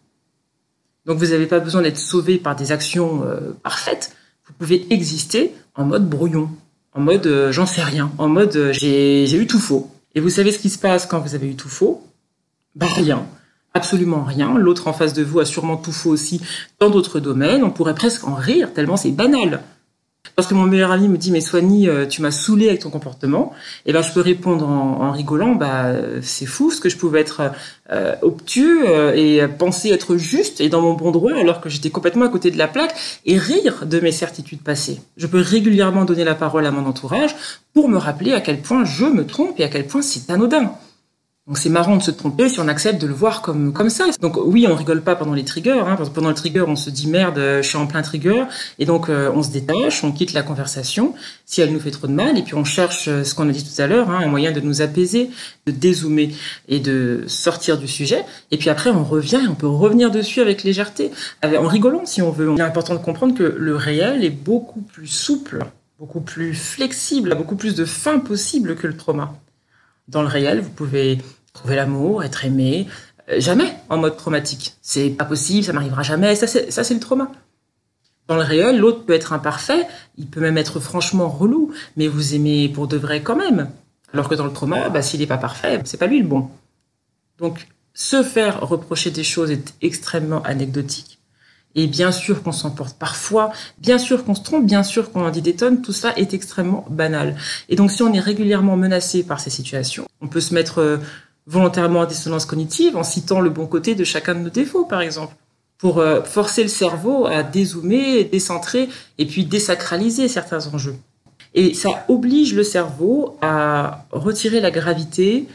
Donc 1.06 1.18
vous 1.18 1.26
n'avez 1.26 1.46
pas 1.46 1.60
besoin 1.60 1.82
d'être 1.82 1.96
sauvé 1.96 2.36
par 2.36 2.56
des 2.56 2.72
actions 2.72 3.24
euh, 3.24 3.52
parfaites, 3.62 4.14
vous 4.46 4.52
pouvez 4.54 4.86
exister 4.92 5.54
en 5.74 5.84
mode 5.84 6.08
brouillon, 6.08 6.50
en 6.94 7.00
mode 7.00 7.26
euh, 7.26 7.52
j'en 7.52 7.66
sais 7.66 7.82
rien, 7.82 8.10
en 8.18 8.28
mode 8.28 8.56
euh, 8.56 8.72
j'ai 8.72 9.34
eu 9.34 9.46
tout 9.46 9.60
faux. 9.60 9.90
Et 10.14 10.20
vous 10.20 10.30
savez 10.30 10.52
ce 10.52 10.58
qui 10.58 10.70
se 10.70 10.78
passe 10.78 11.06
quand 11.06 11.20
vous 11.20 11.34
avez 11.34 11.48
eu 11.48 11.54
tout 11.54 11.68
faux? 11.68 12.02
Bah 12.74 12.86
rien, 12.94 13.26
absolument 13.74 14.24
rien. 14.24 14.56
L'autre 14.58 14.88
en 14.88 14.92
face 14.92 15.12
de 15.12 15.22
vous 15.22 15.40
a 15.40 15.44
sûrement 15.44 15.76
tout 15.76 15.92
faux 15.92 16.10
aussi 16.10 16.40
dans 16.80 16.90
d'autres 16.90 17.20
domaines. 17.20 17.62
On 17.64 17.70
pourrait 17.70 17.94
presque 17.94 18.26
en 18.26 18.34
rire 18.34 18.72
tellement 18.72 18.96
c'est 18.96 19.10
banal. 19.10 19.62
Parce 20.36 20.48
que 20.48 20.54
mon 20.54 20.64
meilleur 20.64 20.90
ami 20.90 21.08
me 21.08 21.16
dit 21.16 21.30
mais 21.30 21.40
Soigny, 21.40 21.88
euh, 21.88 22.06
tu 22.06 22.22
m'as 22.22 22.30
saoulé 22.30 22.68
avec 22.68 22.80
ton 22.80 22.90
comportement, 22.90 23.52
et 23.86 23.92
ben 23.92 24.02
je 24.02 24.12
peux 24.12 24.20
répondre 24.20 24.68
en, 24.68 25.10
rigolant 25.12 25.54
bah 25.54 25.92
c'est 26.22 26.46
fou 26.46 26.70
ce 26.70 26.80
que 26.80 26.88
je 26.88 26.96
pouvais 26.96 27.20
être 27.20 27.50
euh, 27.90 28.14
obtus 28.22 28.86
euh, 28.86 29.14
et 29.14 29.46
penser 29.48 29.90
être 29.90 30.16
juste 30.16 30.60
et 30.60 30.68
dans 30.68 30.82
mon 30.82 30.92
bon 30.92 31.10
droit 31.10 31.32
alors 31.34 31.60
que 31.60 31.68
j'étais 31.68 31.90
complètement 31.90 32.26
à 32.26 32.28
côté 32.28 32.50
de 32.50 32.58
la 32.58 32.68
plaque 32.68 32.94
et 33.24 33.38
rire 33.38 33.86
de 33.86 34.00
mes 34.00 34.12
certitudes 34.12 34.60
passées. 34.60 35.00
Je 35.16 35.26
peux 35.26 35.40
régulièrement 35.40 36.04
donner 36.04 36.24
la 36.24 36.34
parole 36.34 36.66
à 36.66 36.70
mon 36.70 36.86
entourage 36.86 37.34
pour 37.72 37.88
me 37.88 37.96
rappeler 37.96 38.32
à 38.32 38.40
quel 38.40 38.60
point 38.60 38.84
je 38.84 39.06
me 39.06 39.26
trompe 39.26 39.58
et 39.58 39.64
à 39.64 39.68
quel 39.68 39.86
point 39.86 40.02
c'est 40.02 40.30
anodin. 40.30 40.72
Donc 41.48 41.56
c'est 41.56 41.70
marrant 41.70 41.96
de 41.96 42.02
se 42.02 42.10
tromper 42.10 42.50
si 42.50 42.60
on 42.60 42.68
accepte 42.68 43.00
de 43.00 43.06
le 43.06 43.14
voir 43.14 43.40
comme 43.40 43.72
comme 43.72 43.88
ça. 43.88 44.04
Donc 44.20 44.36
oui, 44.36 44.66
on 44.68 44.74
rigole 44.74 45.00
pas 45.00 45.16
pendant 45.16 45.32
les 45.32 45.44
triggers. 45.44 45.80
Hein, 45.80 45.96
pendant 46.12 46.28
le 46.28 46.34
trigger, 46.34 46.64
on 46.68 46.76
se 46.76 46.90
dit 46.90 47.06
merde, 47.08 47.38
je 47.38 47.66
suis 47.66 47.78
en 47.78 47.86
plein 47.86 48.02
trigger, 48.02 48.44
et 48.78 48.84
donc 48.84 49.08
euh, 49.08 49.32
on 49.34 49.42
se 49.42 49.50
détache, 49.50 50.04
on 50.04 50.12
quitte 50.12 50.34
la 50.34 50.42
conversation 50.42 51.14
si 51.46 51.62
elle 51.62 51.72
nous 51.72 51.80
fait 51.80 51.90
trop 51.90 52.06
de 52.06 52.12
mal, 52.12 52.36
et 52.36 52.42
puis 52.42 52.54
on 52.54 52.64
cherche 52.64 53.08
euh, 53.08 53.24
ce 53.24 53.34
qu'on 53.34 53.48
a 53.48 53.52
dit 53.52 53.64
tout 53.64 53.80
à 53.80 53.86
l'heure, 53.86 54.10
hein, 54.10 54.20
un 54.22 54.28
moyen 54.28 54.52
de 54.52 54.60
nous 54.60 54.82
apaiser, 54.82 55.30
de 55.64 55.72
dézoomer 55.72 56.34
et 56.68 56.80
de 56.80 57.24
sortir 57.28 57.78
du 57.78 57.88
sujet. 57.88 58.26
Et 58.50 58.58
puis 58.58 58.68
après, 58.68 58.90
on 58.90 59.02
revient, 59.02 59.40
et 59.42 59.48
on 59.48 59.54
peut 59.54 59.66
revenir 59.66 60.10
dessus 60.10 60.42
avec 60.42 60.64
légèreté, 60.64 61.12
en 61.42 61.66
rigolant 61.66 62.04
si 62.04 62.20
on 62.20 62.30
veut. 62.30 62.52
Il 62.56 62.60
est 62.60 62.62
important 62.62 62.92
de 62.92 63.00
comprendre 63.00 63.34
que 63.34 63.44
le 63.44 63.74
réel 63.74 64.22
est 64.22 64.28
beaucoup 64.28 64.82
plus 64.82 65.06
souple, 65.06 65.64
beaucoup 65.98 66.20
plus 66.20 66.54
flexible, 66.54 67.34
beaucoup 67.36 67.56
plus 67.56 67.74
de 67.74 67.86
fin 67.86 68.18
possible 68.18 68.76
que 68.76 68.86
le 68.86 68.98
trauma. 68.98 69.34
Dans 70.08 70.22
le 70.22 70.28
réel, 70.28 70.60
vous 70.60 70.70
pouvez 70.70 71.18
trouver 71.58 71.76
l'amour, 71.76 72.22
être 72.22 72.44
aimé, 72.44 72.86
euh, 73.30 73.40
jamais 73.40 73.74
en 73.88 73.98
mode 73.98 74.16
traumatique. 74.16 74.76
C'est 74.82 75.10
pas 75.10 75.24
possible, 75.24 75.64
ça 75.64 75.72
m'arrivera 75.72 76.02
jamais. 76.02 76.34
Ça, 76.34 76.46
c'est 76.46 76.94
le 76.94 77.00
trauma. 77.00 77.30
Dans 78.26 78.36
le 78.36 78.42
réel, 78.42 78.78
l'autre 78.78 79.04
peut 79.04 79.14
être 79.14 79.32
imparfait, 79.32 79.86
il 80.18 80.26
peut 80.26 80.40
même 80.40 80.58
être 80.58 80.80
franchement 80.80 81.28
relou, 81.28 81.72
mais 81.96 82.08
vous 82.08 82.34
aimez 82.34 82.68
pour 82.68 82.86
de 82.86 82.98
vrai 82.98 83.22
quand 83.22 83.36
même. 83.36 83.70
Alors 84.12 84.28
que 84.28 84.34
dans 84.34 84.44
le 84.44 84.52
trauma, 84.52 84.88
bah, 84.90 85.02
s'il 85.02 85.20
n'est 85.20 85.26
pas 85.26 85.38
parfait, 85.38 85.80
c'est 85.84 85.96
pas 85.96 86.06
lui 86.06 86.20
le 86.20 86.28
bon. 86.28 86.48
Donc, 87.38 87.68
se 87.94 88.22
faire 88.22 88.60
reprocher 88.60 89.10
des 89.10 89.24
choses 89.24 89.50
est 89.50 89.74
extrêmement 89.80 90.42
anecdotique. 90.42 91.18
Et 91.74 91.86
bien 91.86 92.12
sûr 92.12 92.42
qu'on 92.42 92.52
s'emporte 92.52 92.98
parfois, 92.98 93.52
bien 93.78 93.98
sûr 93.98 94.24
qu'on 94.24 94.34
se 94.34 94.42
trompe, 94.42 94.66
bien 94.66 94.82
sûr 94.82 95.12
qu'on 95.12 95.26
en 95.26 95.30
dit 95.30 95.42
des 95.42 95.54
tonnes, 95.54 95.82
tout 95.82 95.92
ça 95.92 96.12
est 96.16 96.34
extrêmement 96.34 96.84
banal. 96.90 97.36
Et 97.68 97.76
donc 97.76 97.90
si 97.90 98.02
on 98.02 98.12
est 98.12 98.20
régulièrement 98.20 98.76
menacé 98.76 99.22
par 99.22 99.38
ces 99.40 99.50
situations, 99.50 100.06
on 100.20 100.28
peut 100.28 100.40
se 100.40 100.54
mettre 100.54 100.80
euh, 100.80 100.96
volontairement 101.48 102.02
à 102.02 102.06
dissonance 102.06 102.44
cognitive 102.44 102.96
en 102.96 103.02
citant 103.02 103.40
le 103.40 103.50
bon 103.50 103.66
côté 103.66 103.94
de 103.94 104.04
chacun 104.04 104.34
de 104.34 104.40
nos 104.40 104.50
défauts, 104.50 104.84
par 104.84 105.00
exemple, 105.00 105.34
pour 105.78 105.98
euh, 105.98 106.22
forcer 106.22 106.62
le 106.62 106.68
cerveau 106.68 107.26
à 107.26 107.42
dézoomer, 107.42 108.24
décentrer 108.24 108.88
et 109.16 109.26
puis 109.26 109.44
désacraliser 109.44 110.28
certains 110.28 110.66
enjeux. 110.68 110.96
Et 111.54 111.72
ça 111.72 112.04
oblige 112.08 112.54
le 112.54 112.62
cerveau 112.62 113.38
à 113.40 114.04
retirer 114.12 114.60
la 114.60 114.70
gravité, 114.70 115.48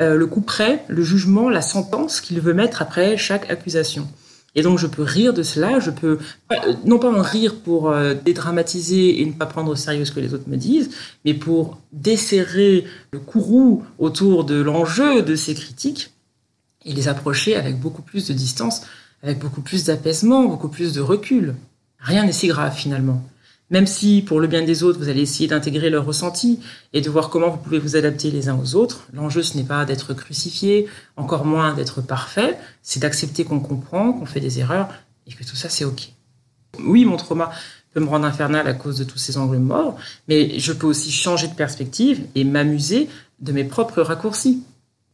euh, 0.00 0.16
le 0.16 0.26
coup 0.26 0.40
près, 0.40 0.82
le 0.88 1.02
jugement, 1.02 1.50
la 1.50 1.62
sentence 1.62 2.20
qu'il 2.22 2.40
veut 2.40 2.54
mettre 2.54 2.80
après 2.80 3.18
chaque 3.18 3.50
accusation. 3.50 4.08
Et 4.54 4.62
donc 4.62 4.78
je 4.78 4.86
peux 4.86 5.02
rire 5.02 5.34
de 5.34 5.42
cela, 5.42 5.80
je 5.80 5.90
peux 5.90 6.18
euh, 6.52 6.74
non 6.84 6.98
pas 6.98 7.10
en 7.10 7.22
rire 7.22 7.56
pour 7.56 7.90
euh, 7.90 8.14
dédramatiser 8.14 9.20
et 9.20 9.26
ne 9.26 9.32
pas 9.32 9.46
prendre 9.46 9.72
au 9.72 9.76
sérieux 9.76 10.04
ce 10.04 10.12
que 10.12 10.20
les 10.20 10.32
autres 10.32 10.48
me 10.48 10.56
disent, 10.56 10.90
mais 11.24 11.34
pour 11.34 11.78
desserrer 11.92 12.84
le 13.10 13.18
courroux 13.18 13.84
autour 13.98 14.44
de 14.44 14.60
l'enjeu 14.60 15.22
de 15.22 15.34
ces 15.34 15.54
critiques 15.54 16.12
et 16.84 16.92
les 16.92 17.08
approcher 17.08 17.56
avec 17.56 17.80
beaucoup 17.80 18.02
plus 18.02 18.28
de 18.28 18.32
distance, 18.32 18.82
avec 19.22 19.38
beaucoup 19.38 19.62
plus 19.62 19.84
d'apaisement, 19.84 20.44
beaucoup 20.44 20.68
plus 20.68 20.92
de 20.92 21.00
recul. 21.00 21.54
Rien 21.98 22.24
n'est 22.24 22.32
si 22.32 22.46
grave 22.46 22.74
finalement. 22.76 23.24
Même 23.70 23.86
si, 23.86 24.22
pour 24.22 24.40
le 24.40 24.46
bien 24.46 24.62
des 24.62 24.82
autres, 24.82 24.98
vous 24.98 25.08
allez 25.08 25.22
essayer 25.22 25.48
d'intégrer 25.48 25.88
leurs 25.88 26.04
ressentis 26.04 26.60
et 26.92 27.00
de 27.00 27.08
voir 27.08 27.30
comment 27.30 27.48
vous 27.48 27.56
pouvez 27.56 27.78
vous 27.78 27.96
adapter 27.96 28.30
les 28.30 28.48
uns 28.48 28.58
aux 28.58 28.74
autres, 28.74 29.06
l'enjeu, 29.12 29.42
ce 29.42 29.56
n'est 29.56 29.64
pas 29.64 29.84
d'être 29.84 30.12
crucifié, 30.12 30.86
encore 31.16 31.44
moins 31.44 31.72
d'être 31.74 32.02
parfait, 32.02 32.58
c'est 32.82 33.00
d'accepter 33.00 33.44
qu'on 33.44 33.60
comprend, 33.60 34.12
qu'on 34.12 34.26
fait 34.26 34.40
des 34.40 34.60
erreurs 34.60 34.88
et 35.26 35.32
que 35.32 35.44
tout 35.44 35.56
ça, 35.56 35.68
c'est 35.68 35.84
OK. 35.84 36.10
Oui, 36.86 37.04
mon 37.04 37.16
trauma 37.16 37.50
peut 37.94 38.00
me 38.00 38.08
rendre 38.08 38.26
infernal 38.26 38.66
à 38.66 38.74
cause 38.74 38.98
de 38.98 39.04
tous 39.04 39.18
ces 39.18 39.38
angles 39.38 39.58
morts, 39.58 39.96
mais 40.28 40.58
je 40.58 40.72
peux 40.72 40.86
aussi 40.86 41.10
changer 41.10 41.48
de 41.48 41.54
perspective 41.54 42.26
et 42.34 42.44
m'amuser 42.44 43.08
de 43.40 43.52
mes 43.52 43.64
propres 43.64 44.02
raccourcis 44.02 44.62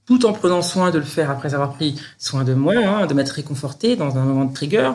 tout 0.06 0.26
en 0.26 0.32
prenant 0.32 0.60
soin 0.62 0.90
de 0.90 0.98
le 0.98 1.04
faire 1.04 1.30
après 1.30 1.54
avoir 1.54 1.74
pris 1.74 1.94
soin 2.18 2.42
de 2.42 2.52
moi, 2.52 2.74
hein, 2.76 3.06
de 3.06 3.14
m'être 3.14 3.30
réconforté 3.30 3.94
dans 3.94 4.18
un 4.18 4.24
moment 4.24 4.44
de 4.44 4.52
trigger, 4.52 4.90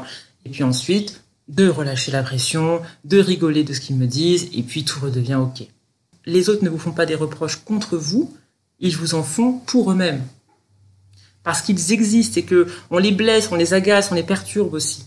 et 0.46 0.50
puis 0.50 0.64
ensuite 0.64 1.24
de 1.48 1.68
relâcher 1.68 2.12
la 2.12 2.24
pression, 2.24 2.82
de 3.04 3.20
rigoler 3.20 3.64
de 3.64 3.74
ce 3.74 3.80
qu'ils 3.80 3.98
me 3.98 4.08
disent, 4.08 4.50
et 4.54 4.64
puis 4.64 4.84
tout 4.84 5.00
redevient 5.00 5.36
OK. 5.36 5.68
Les 6.26 6.50
autres 6.50 6.64
ne 6.64 6.70
vous 6.70 6.80
font 6.80 6.92
pas 6.92 7.06
des 7.06 7.16
reproches 7.16 7.58
contre 7.58 7.98
vous, 7.98 8.34
ils 8.80 8.98
vous 8.98 9.14
en 9.14 9.24
font 9.24 9.54
pour 9.54 9.92
eux-mêmes. 9.92 10.24
Parce 11.44 11.62
qu'ils 11.62 11.92
existent 11.92 12.40
et 12.40 12.44
que 12.44 12.68
on 12.90 12.98
les 12.98 13.12
blesse, 13.12 13.50
on 13.52 13.56
les 13.56 13.74
agace, 13.74 14.12
on 14.12 14.16
les 14.16 14.24
perturbe 14.24 14.74
aussi. 14.74 15.06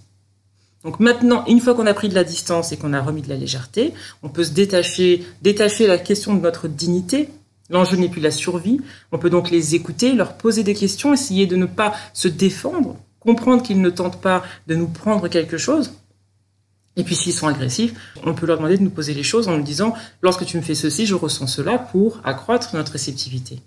Donc 0.85 1.01
maintenant, 1.01 1.45
une 1.47 1.61
fois 1.61 1.75
qu'on 1.75 1.87
a 1.87 1.95
pris 1.95 2.09
de 2.09 2.15
la 2.15 2.23
distance 2.23 2.71
et 2.71 2.77
qu'on 2.77 2.93
a 2.93 3.03
remis 3.03 3.23
de 3.23 3.29
la 3.29 3.37
légèreté, 3.37 3.93
on 4.23 4.29
peut 4.29 4.45
se 4.45 4.53
détacher, 4.53 5.27
détacher 5.43 5.89
la 5.89 5.99
question 5.99 6.35
de 6.35 6.41
notre 6.41 6.69
dignité. 6.69 7.29
L'enjeu 7.69 7.97
n'est 7.97 8.09
plus 8.09 8.21
la 8.21 8.31
survie. 8.31 8.81
On 9.11 9.19
peut 9.19 9.29
donc 9.29 9.51
les 9.51 9.75
écouter, 9.75 10.13
leur 10.13 10.37
poser 10.39 10.63
des 10.63 10.75
questions, 10.75 11.13
essayer 11.13 11.47
de 11.47 11.57
ne 11.57 11.67
pas 11.67 11.95
se 12.15 12.29
défendre, 12.29 12.97
comprendre 13.19 13.65
qu'ils 13.65 13.83
ne 13.83 13.91
tentent 13.91 14.21
pas 14.21 14.45
de 14.69 14.77
nous 14.77 14.87
prendre 14.87 15.27
quelque 15.27 15.59
chose, 15.59 15.93
et 16.99 17.05
puis 17.05 17.15
s'ils 17.15 17.33
sont 17.33 17.47
agressifs, 17.47 17.95
on 18.25 18.35
peut 18.35 18.45
leur 18.45 18.59
demander 18.59 18.77
de 18.77 18.83
nous 18.83 18.91
poser 18.91 19.15
les 19.15 19.23
choses 19.23 19.49
en 19.49 19.57
nous 19.57 19.63
disant 19.63 19.95
lorsque 20.21 20.45
tu 20.45 20.57
me 20.57 20.63
fais 20.63 20.75
ceci, 20.75 21.07
je 21.07 21.15
ressens 21.15 21.47
cela 21.47 21.79
pour 21.79 22.21
accroître 22.25 22.75
notre 22.75 22.93
réceptivité. 22.93 23.61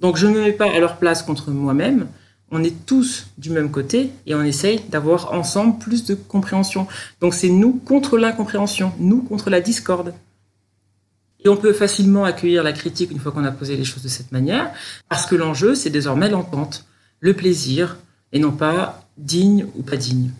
Donc 0.00 0.18
je 0.18 0.26
ne 0.26 0.34
me 0.34 0.42
mets 0.42 0.52
pas 0.52 0.70
à 0.70 0.78
leur 0.78 0.98
place 0.98 1.22
contre 1.22 1.50
moi-même. 1.50 2.08
On 2.50 2.62
est 2.62 2.84
tous 2.84 3.28
du 3.38 3.48
même 3.48 3.70
côté 3.70 4.10
et 4.26 4.34
on 4.34 4.42
essaye 4.42 4.80
d'avoir 4.90 5.32
ensemble 5.32 5.78
plus 5.78 6.04
de 6.04 6.14
compréhension. 6.14 6.86
Donc 7.20 7.32
c'est 7.32 7.48
nous 7.48 7.72
contre 7.72 8.18
l'incompréhension, 8.18 8.92
nous 8.98 9.22
contre 9.22 9.48
la 9.48 9.62
discorde. 9.62 10.12
Et 11.42 11.48
on 11.48 11.56
peut 11.56 11.72
facilement 11.72 12.24
accueillir 12.24 12.62
la 12.62 12.72
critique 12.72 13.10
une 13.10 13.18
fois 13.18 13.32
qu'on 13.32 13.44
a 13.44 13.50
posé 13.50 13.76
les 13.76 13.84
choses 13.84 14.02
de 14.02 14.08
cette 14.08 14.30
manière, 14.30 14.72
parce 15.08 15.26
que 15.26 15.34
l'enjeu, 15.34 15.74
c'est 15.74 15.90
désormais 15.90 16.30
l'entente, 16.30 16.86
le 17.20 17.34
plaisir, 17.34 17.98
et 18.32 18.38
non 18.38 18.52
pas 18.52 19.06
digne 19.18 19.66
ou 19.76 19.82
pas 19.82 19.96
digne. 19.96 20.30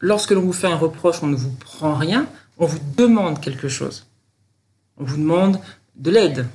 Lorsque 0.00 0.30
l'on 0.32 0.42
vous 0.42 0.52
fait 0.52 0.66
un 0.66 0.76
reproche, 0.76 1.22
on 1.22 1.26
ne 1.26 1.36
vous 1.36 1.50
prend 1.50 1.94
rien, 1.94 2.26
on 2.58 2.66
vous 2.66 2.78
demande 2.96 3.40
quelque 3.40 3.68
chose. 3.68 4.06
On 4.98 5.04
vous 5.04 5.16
demande 5.16 5.58
de 5.96 6.10
l'aide. 6.10 6.46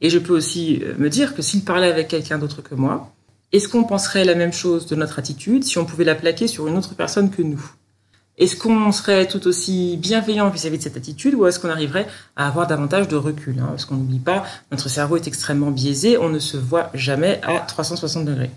Et 0.00 0.10
je 0.10 0.18
peux 0.18 0.34
aussi 0.34 0.80
euh, 0.82 0.94
me 0.98 1.10
dire 1.10 1.34
que 1.34 1.42
s'il 1.42 1.64
parlait 1.64 1.90
avec 1.90 2.08
quelqu'un 2.08 2.38
d'autre 2.38 2.62
que 2.62 2.74
moi, 2.74 3.12
est-ce 3.52 3.68
qu'on 3.68 3.84
penserait 3.84 4.24
la 4.24 4.34
même 4.34 4.52
chose 4.52 4.86
de 4.86 4.94
notre 4.94 5.18
attitude 5.18 5.64
si 5.64 5.78
on 5.78 5.84
pouvait 5.84 6.04
la 6.04 6.14
plaquer 6.14 6.46
sur 6.46 6.68
une 6.68 6.76
autre 6.76 6.94
personne 6.94 7.30
que 7.30 7.42
nous? 7.42 7.60
Est-ce 8.38 8.56
qu'on 8.56 8.90
serait 8.92 9.28
tout 9.28 9.46
aussi 9.46 9.98
bienveillant 9.98 10.48
vis-à-vis 10.48 10.78
de 10.78 10.82
cette 10.82 10.96
attitude 10.96 11.34
ou 11.34 11.46
est-ce 11.46 11.58
qu'on 11.58 11.68
arriverait 11.68 12.06
à 12.36 12.46
avoir 12.46 12.66
davantage 12.66 13.06
de 13.08 13.16
recul 13.16 13.58
hein? 13.58 13.66
Parce 13.68 13.84
qu'on 13.84 13.96
n'oublie 13.96 14.18
pas, 14.18 14.46
notre 14.70 14.88
cerveau 14.88 15.16
est 15.16 15.26
extrêmement 15.26 15.70
biaisé, 15.70 16.16
on 16.16 16.30
ne 16.30 16.38
se 16.38 16.56
voit 16.56 16.90
jamais 16.94 17.40
à 17.42 17.58
360 17.58 18.24
degrés. 18.24 18.50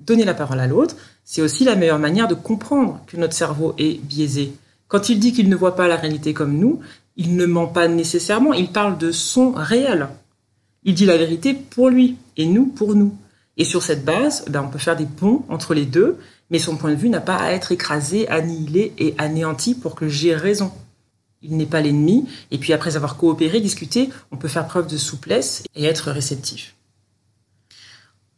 Donner 0.00 0.24
la 0.24 0.34
parole 0.34 0.60
à 0.60 0.66
l'autre, 0.66 0.96
c'est 1.24 1.42
aussi 1.42 1.64
la 1.64 1.76
meilleure 1.76 1.98
manière 1.98 2.28
de 2.28 2.34
comprendre 2.34 3.00
que 3.06 3.16
notre 3.16 3.34
cerveau 3.34 3.74
est 3.78 4.00
biaisé. 4.02 4.52
Quand 4.88 5.08
il 5.08 5.18
dit 5.18 5.32
qu'il 5.32 5.48
ne 5.48 5.56
voit 5.56 5.74
pas 5.74 5.88
la 5.88 5.96
réalité 5.96 6.32
comme 6.32 6.56
nous, 6.56 6.80
il 7.16 7.36
ne 7.36 7.46
ment 7.46 7.66
pas 7.66 7.88
nécessairement, 7.88 8.52
il 8.52 8.70
parle 8.70 8.98
de 8.98 9.10
son 9.10 9.52
réel. 9.52 10.08
Il 10.84 10.94
dit 10.94 11.06
la 11.06 11.16
vérité 11.16 11.54
pour 11.54 11.88
lui 11.88 12.16
et 12.36 12.46
nous 12.46 12.66
pour 12.66 12.94
nous. 12.94 13.16
Et 13.56 13.64
sur 13.64 13.82
cette 13.82 14.04
base, 14.04 14.44
ben, 14.48 14.62
on 14.62 14.68
peut 14.68 14.78
faire 14.78 14.96
des 14.96 15.06
ponts 15.06 15.44
entre 15.48 15.74
les 15.74 15.86
deux, 15.86 16.18
mais 16.50 16.58
son 16.58 16.76
point 16.76 16.90
de 16.90 16.96
vue 16.96 17.08
n'a 17.08 17.20
pas 17.20 17.36
à 17.36 17.52
être 17.52 17.72
écrasé, 17.72 18.28
annihilé 18.28 18.92
et 18.98 19.14
anéanti 19.18 19.74
pour 19.74 19.94
que 19.94 20.08
j'ai 20.08 20.36
raison. 20.36 20.70
Il 21.42 21.56
n'est 21.56 21.66
pas 21.66 21.80
l'ennemi, 21.80 22.28
et 22.50 22.58
puis 22.58 22.72
après 22.72 22.96
avoir 22.96 23.16
coopéré, 23.16 23.60
discuté, 23.60 24.10
on 24.30 24.36
peut 24.36 24.48
faire 24.48 24.66
preuve 24.66 24.86
de 24.86 24.96
souplesse 24.96 25.64
et 25.74 25.84
être 25.84 26.10
réceptif. 26.10 26.75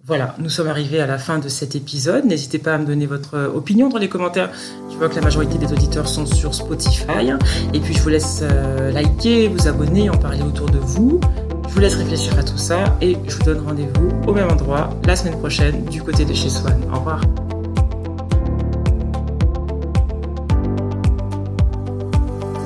Voilà, 0.08 0.34
nous 0.38 0.48
sommes 0.48 0.68
arrivés 0.68 1.00
à 1.00 1.06
la 1.06 1.18
fin 1.18 1.38
de 1.38 1.50
cet 1.50 1.76
épisode. 1.76 2.24
N'hésitez 2.24 2.58
pas 2.58 2.74
à 2.74 2.78
me 2.78 2.86
donner 2.86 3.04
votre 3.04 3.52
opinion 3.54 3.90
dans 3.90 3.98
les 3.98 4.08
commentaires. 4.08 4.50
Je 4.90 4.96
vois 4.96 5.10
que 5.10 5.14
la 5.14 5.20
majorité 5.20 5.58
des 5.58 5.70
auditeurs 5.70 6.08
sont 6.08 6.24
sur 6.24 6.54
Spotify. 6.54 7.34
Et 7.74 7.80
puis 7.80 7.92
je 7.92 8.00
vous 8.00 8.08
laisse 8.08 8.40
euh, 8.42 8.90
liker, 8.90 9.48
vous 9.48 9.68
abonner, 9.68 10.08
en 10.08 10.16
parler 10.16 10.40
autour 10.40 10.70
de 10.70 10.78
vous. 10.78 11.20
Je 11.68 11.74
vous 11.74 11.80
laisse 11.80 11.94
réfléchir 11.94 12.38
à 12.38 12.42
tout 12.42 12.56
ça 12.56 12.96
et 13.02 13.18
je 13.28 13.36
vous 13.36 13.42
donne 13.42 13.60
rendez-vous 13.60 14.08
au 14.26 14.32
même 14.32 14.50
endroit 14.50 14.88
la 15.04 15.14
semaine 15.14 15.38
prochaine 15.38 15.84
du 15.84 16.02
côté 16.02 16.24
de 16.24 16.32
chez 16.32 16.48
Swan. 16.48 16.80
Au 16.90 17.00
revoir. 17.00 17.20